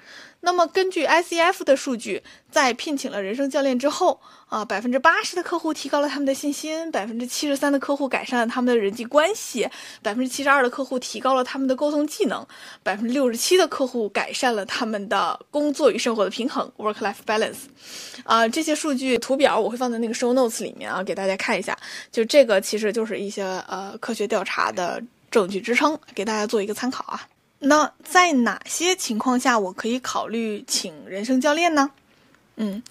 [0.42, 2.22] 那么根据 ICF 的数据，
[2.52, 9.68] 在聘请了人生教练之后，啊，百分之八十的客户提高了他们的信心，百分之七十三的客户改善了他们的人际关系，
[10.02, 12.46] 百分之七十二的客户提高了他们的沟通技能，
[12.84, 17.66] 百分之六十七的客户改善了他们的工作与生活的平衡 （work-life balance）。
[18.24, 21.78] 啊，这些数据图表我会放在那个 show notes 里面啊，给大家看一下。
[22.12, 25.02] 就这个其实就是一些呃科学调查的。
[25.30, 27.28] 证据支撑，给大家做一个参考啊。
[27.60, 31.92] 那在哪些情况下我可以考虑请人生教练呢？
[32.56, 32.82] 嗯，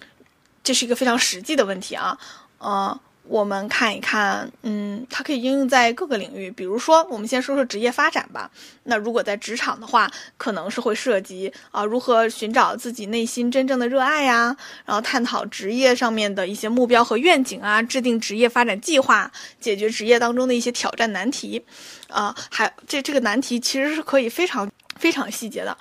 [0.65, 2.19] 这是一个非常实际的问题啊。
[2.59, 3.01] 呃。
[3.29, 6.51] 我们看一看，嗯，它可以应用在各个领域。
[6.51, 8.51] 比如说，我们先说说职业发展吧。
[8.85, 21.63] 那如果在职场的话，可能是会涉及啊，如何寻找自己内心真正的热爱呀，然后探讨职业上面的一些目标和愿景啊，制定职业发展计划，解决职业当中的一些挑战难题，
[22.09, 25.77] 啊，还这这个难题其实是可以非常非常细节的。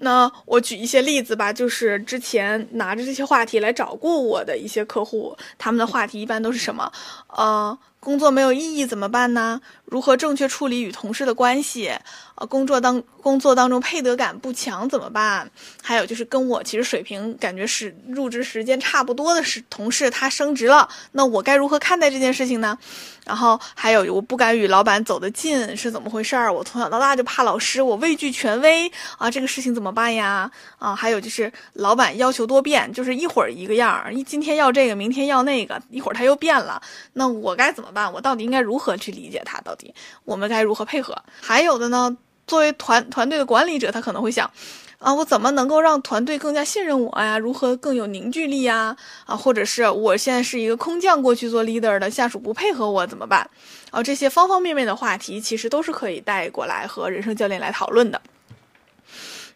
[0.00, 6.90] 那我举一些例子吧，就是之前拿着这些话题来找过我的一些客户，他们的话题一般都是什么？
[7.36, 7.76] 嗯。
[8.00, 9.60] 工作没有意义怎么办呢？
[9.84, 11.92] 如何正确处理与同事的关系？
[12.36, 15.50] 呃，工作当工作当中配得感不强怎么办？
[15.82, 22.78] 还有就是跟我其实水平感觉是入职时间差不多的是同事，他升职了，那我该如何看待这件事情呢？
[23.24, 26.52] 然后还有我不敢与老板走得近是怎么回事儿？
[26.52, 30.48] 我从小到大就怕老师，我畏惧权威啊，这个事情怎么办呀？
[30.78, 36.80] 啊，还有就是老板要求多变，就是一会儿一个样儿，一今天要这个，明天要那个，一会儿他又变了，
[37.14, 37.87] 那我该怎么？
[37.88, 38.12] 怎么办？
[38.12, 39.58] 我到底应该如何去理解他？
[39.62, 39.94] 到底
[40.26, 41.16] 我们该如何配合？
[41.40, 42.14] 还有的呢？
[42.46, 44.50] 作为团团队的管理者，他可能会想：
[44.98, 47.38] 啊，我怎么能够让团队更加信任我呀？
[47.38, 48.94] 如何更有凝聚力呀？
[49.24, 53.48] 啊，或者是我现在是一个空降过去做 leader 的下属不配合我怎么办？
[53.90, 58.20] 啊，这些方方面面的话题，其实都是可以带过来和人生教练来讨论的。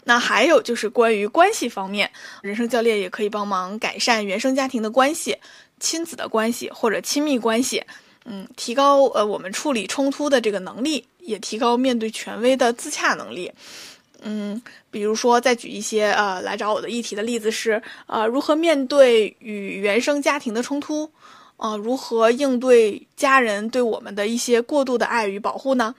[0.04, 2.10] 那还有就是关于关系方面，
[2.40, 5.38] 人生教练也可以帮忙改善原生家庭的关系、
[5.78, 7.84] 亲子的关系或者亲密关系。
[8.24, 13.50] 嗯，提高呃我们处理冲突的这个能力，也提高面对权威的自洽能力。
[14.22, 21.10] 嗯，比如说再举一些呃来找我的议题的例子是，呃如何面对与原生家庭的冲突，
[21.56, 25.92] 呃如何应对家人对我们的一些过度的爱与保护呢？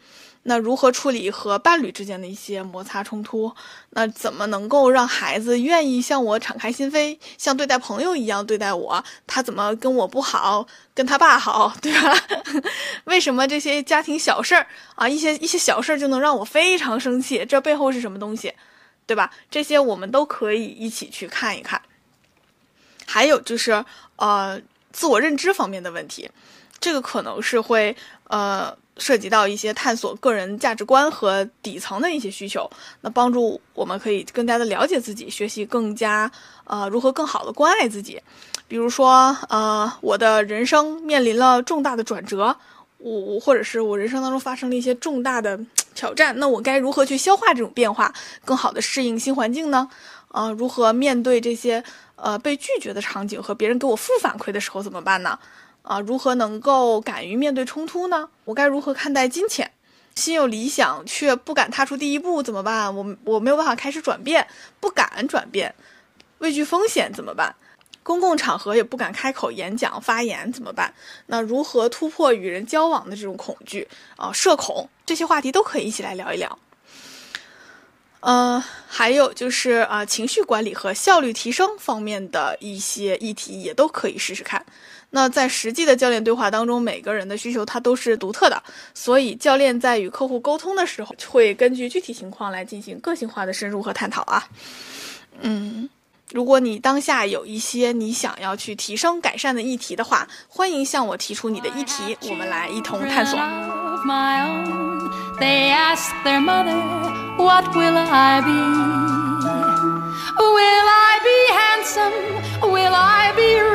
[0.45, 3.55] 那如何处理和伴侣之间的一些摩擦冲突？
[3.91, 9.03] 那怎么能够让孩子愿意向我敞开心扉，像对待朋友一样对待我？
[9.25, 12.13] 他怎么跟我不好，跟他爸好，对吧？
[13.05, 17.45] 为什么这些家庭小事儿啊，一些一些小事儿就能让我非常生气？
[17.45, 18.53] 这背后是什么东西，
[19.05, 19.31] 对吧？
[19.49, 21.81] 这些我们都可以一起去看一看。
[23.05, 23.85] 还有就是，
[24.17, 26.29] 呃，自我认知方面的问题，
[26.81, 28.77] 这个可能是会，呃。
[28.97, 32.69] 涉及到一些探索个人价值观和底层的一些需求，
[33.01, 36.31] 那帮助我们可以更加的了解自己，学习更加
[36.65, 38.21] 呃如何更好的关爱自己。
[38.67, 42.55] 比如说呃我的人生面临了重大的转折，
[42.97, 45.59] 我或者是我人生当中发生了一些重大的
[45.93, 48.13] 挑战，那我该如何去消化这种变化，
[48.45, 49.89] 更好的适应新环境呢？
[50.29, 51.83] 呃如何面对这些
[52.15, 55.37] 呃被拒绝的场景和别人给我负反馈的时候怎么办呢？
[55.83, 58.29] 啊，如何能够敢于面对冲突呢？
[58.45, 59.71] 我该如何看待金钱？
[60.15, 62.95] 心有理想却不敢踏出第一步怎么办？
[62.95, 64.47] 我我没有办法开始转变，
[64.79, 65.73] 不敢转变，
[66.37, 67.55] 畏惧风险怎么办？
[68.03, 70.93] 公共场合也不敢开口演讲发言怎么办？
[71.27, 74.31] 那如何突破与人交往的这种恐惧啊？
[74.31, 76.59] 社恐这些话题都可以一起来聊一聊。
[78.19, 84.65] 嗯，还有就是啊，情绪管理和效率提升方面的一些议题也都可以试试看。
[85.15, 88.63] 那在实际的教练对话当中，每个人的需求它都是独特的，
[88.95, 94.43] 所以教练在与客户沟通的时候，会根据具体情况来进行个性化的深入和探讨啊。
[95.41, 95.87] 嗯，
[96.31, 103.37] 如果你当下有一些你想要去提升改善的议题的话，欢迎向我提出你的议题，我们来一同探索。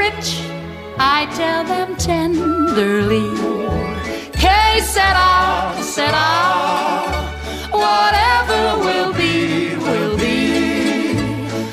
[0.03, 0.58] I
[1.01, 3.31] I tell them tenderly,
[4.35, 7.15] Hey, set off, set off,
[7.73, 11.15] whatever will be, will be.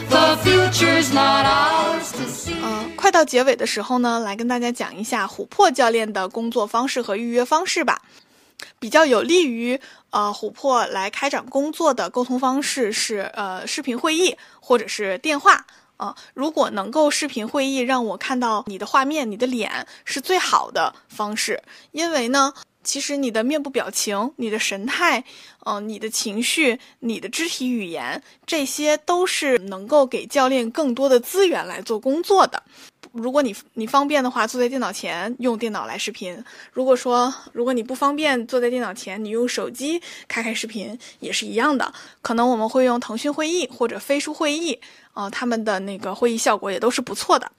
[0.10, 2.56] The future's not ours to see.
[2.96, 8.02] 快到结尾的时候呢，来跟大家讲一下琥珀教练的工作方式和预约方式吧。
[8.80, 9.80] 比较有利于
[10.10, 15.66] 呃琥珀来开展工作的沟通方式是呃视频会议或者是电话。
[15.98, 21.64] 啊，如果能够视频会议让我看到你的画面、你的脸，是最好的方式。
[21.94, 22.54] 因为呢，
[22.84, 25.24] 其实你的面部表情、你的神态，
[25.66, 32.62] 嗯，你的情绪、你的肢体语言，这些都是能够给教练更多的资源来做工作的。
[33.16, 36.36] 如果你你方便的话，坐在电脑前用电脑来视频；
[36.74, 41.94] 如果说如果你不方便坐在电脑前，你用手机开开视频也是一样的。
[42.22, 44.78] 可能我们会用腾讯会议或者飞书会议，
[45.14, 47.50] 啊，他们的那个会议效果也都是不错的。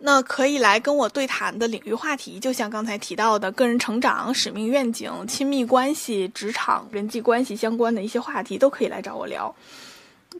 [0.00, 9.54] 那可以来跟我对谈的领域话题，就像刚才提到的个人成长、使命愿景、亲密关系、职场人际关系相关的一些话题，都可以来找我聊。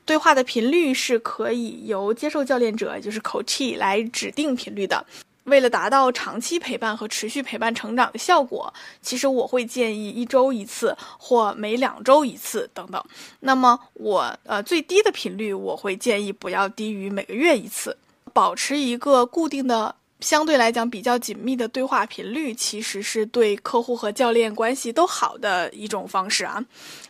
[0.09, 5.04] 对话的频率是可以由接受教练者，就是口气来指定频率的。
[5.44, 13.04] 为了达到长期陪伴和持续陪伴成长的效果，其实我会建议一周一次或每两周一次等等。
[13.40, 17.94] 那么我呃最低的频率，我会建议不要低于每个月一次，
[18.32, 19.94] 保持一个固定的。
[20.20, 26.64] 相对来讲比较紧密的对话频率，其实是对客户和教练关系都好的一种方式啊。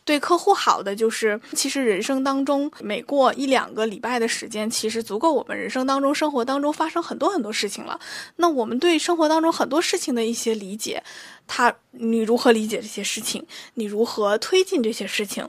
[0.04, 7.98] 对客户好的就是，其实人生当中每过一两个礼拜的时间，其实足够我们人生当中、生活当中发生很多很多事情了。
[8.36, 11.02] 那我们对生活当中很多事情的一些理解，
[11.46, 13.44] 他你如何理解这些事情？
[13.74, 15.48] 你如何推进这些事情？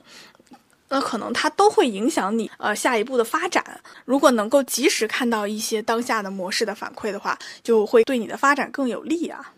[0.90, 3.80] 那可能它都会影响你呃下一步的发展。
[4.04, 9.54] 如果能够及时看到一些当下的模式的反馈的话，就会对你的发展更有利啊。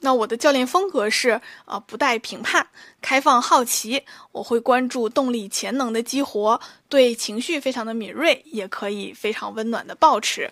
[0.00, 2.68] 那我的教练风格是呃不带评判，
[3.02, 4.04] 开放好奇。
[4.30, 10.48] 我会关注动力潜能的激活，对情绪非常的敏锐，也可以非常温暖的抱持。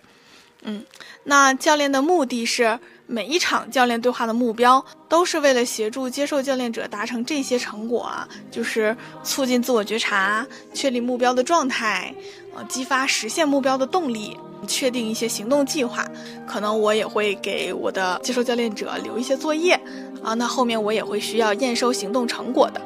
[0.67, 0.83] 嗯，
[1.23, 2.79] 那教练的目的是。
[3.09, 8.93] 每一场教练对话的目标都是为了协助接受教练者达成这些成果啊，就是
[9.23, 12.13] 促进自我觉察、确立目标的状态，
[12.53, 14.35] 呃，激发实现目标的动力，
[14.67, 16.05] 确定一些行动计划。
[16.45, 19.79] 可能我也会给我的接受教练者留一些作业
[20.21, 22.81] 啊，那后面我也会需要验收行动成果的。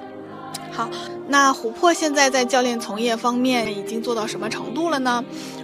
[0.72, 0.90] 好，
[1.28, 5.24] 那琥珀现在在教练从业方面已经做到什么程度了呢？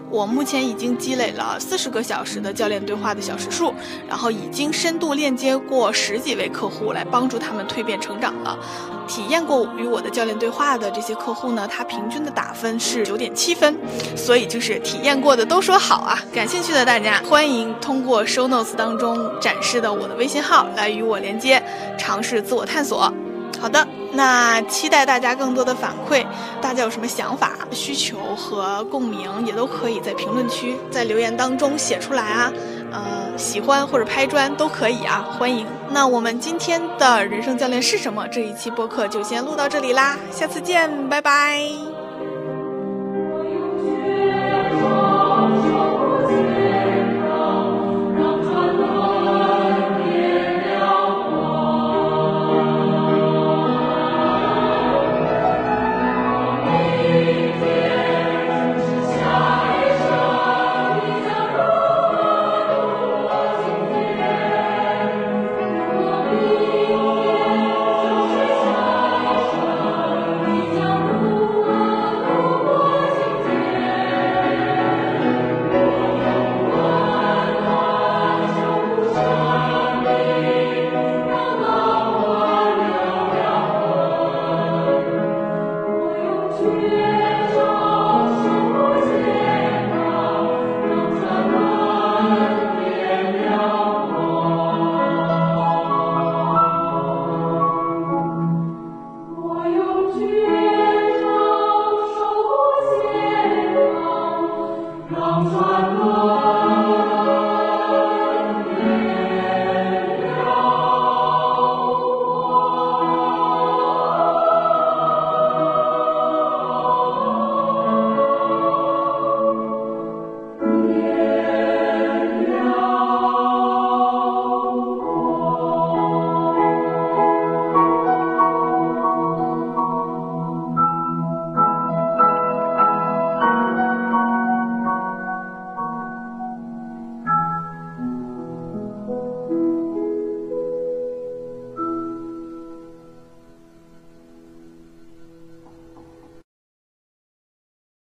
[0.09, 3.73] 我目前已经积累了四十个小时的教练对话的小时数，
[4.07, 8.57] 然后已经深度链接过十几位客户来帮助他们蜕变成长了。
[9.05, 13.77] 体验过与我的教练对话的这些客户呢，他平均的打分是九点七分，
[14.15, 16.19] 所以就是体验过的都说好啊。
[16.33, 21.61] 感兴趣的大家欢迎通过 show notes 当中展示的我的微信号来与我连接，
[21.97, 23.13] 尝试自我探索。
[23.59, 26.25] 好的，那期待大家更多的反馈。
[26.61, 32.51] 大家有什么想法、需求和共鸣，也都可以在评论区、在留言当中写出来啊。
[32.91, 35.65] 呃，喜欢或者拍砖都可以啊，欢迎。
[35.89, 38.27] 那我们今天的人生教练是什么？
[38.29, 41.86] 这一期播客就先录到这里啦，下次见，拜拜。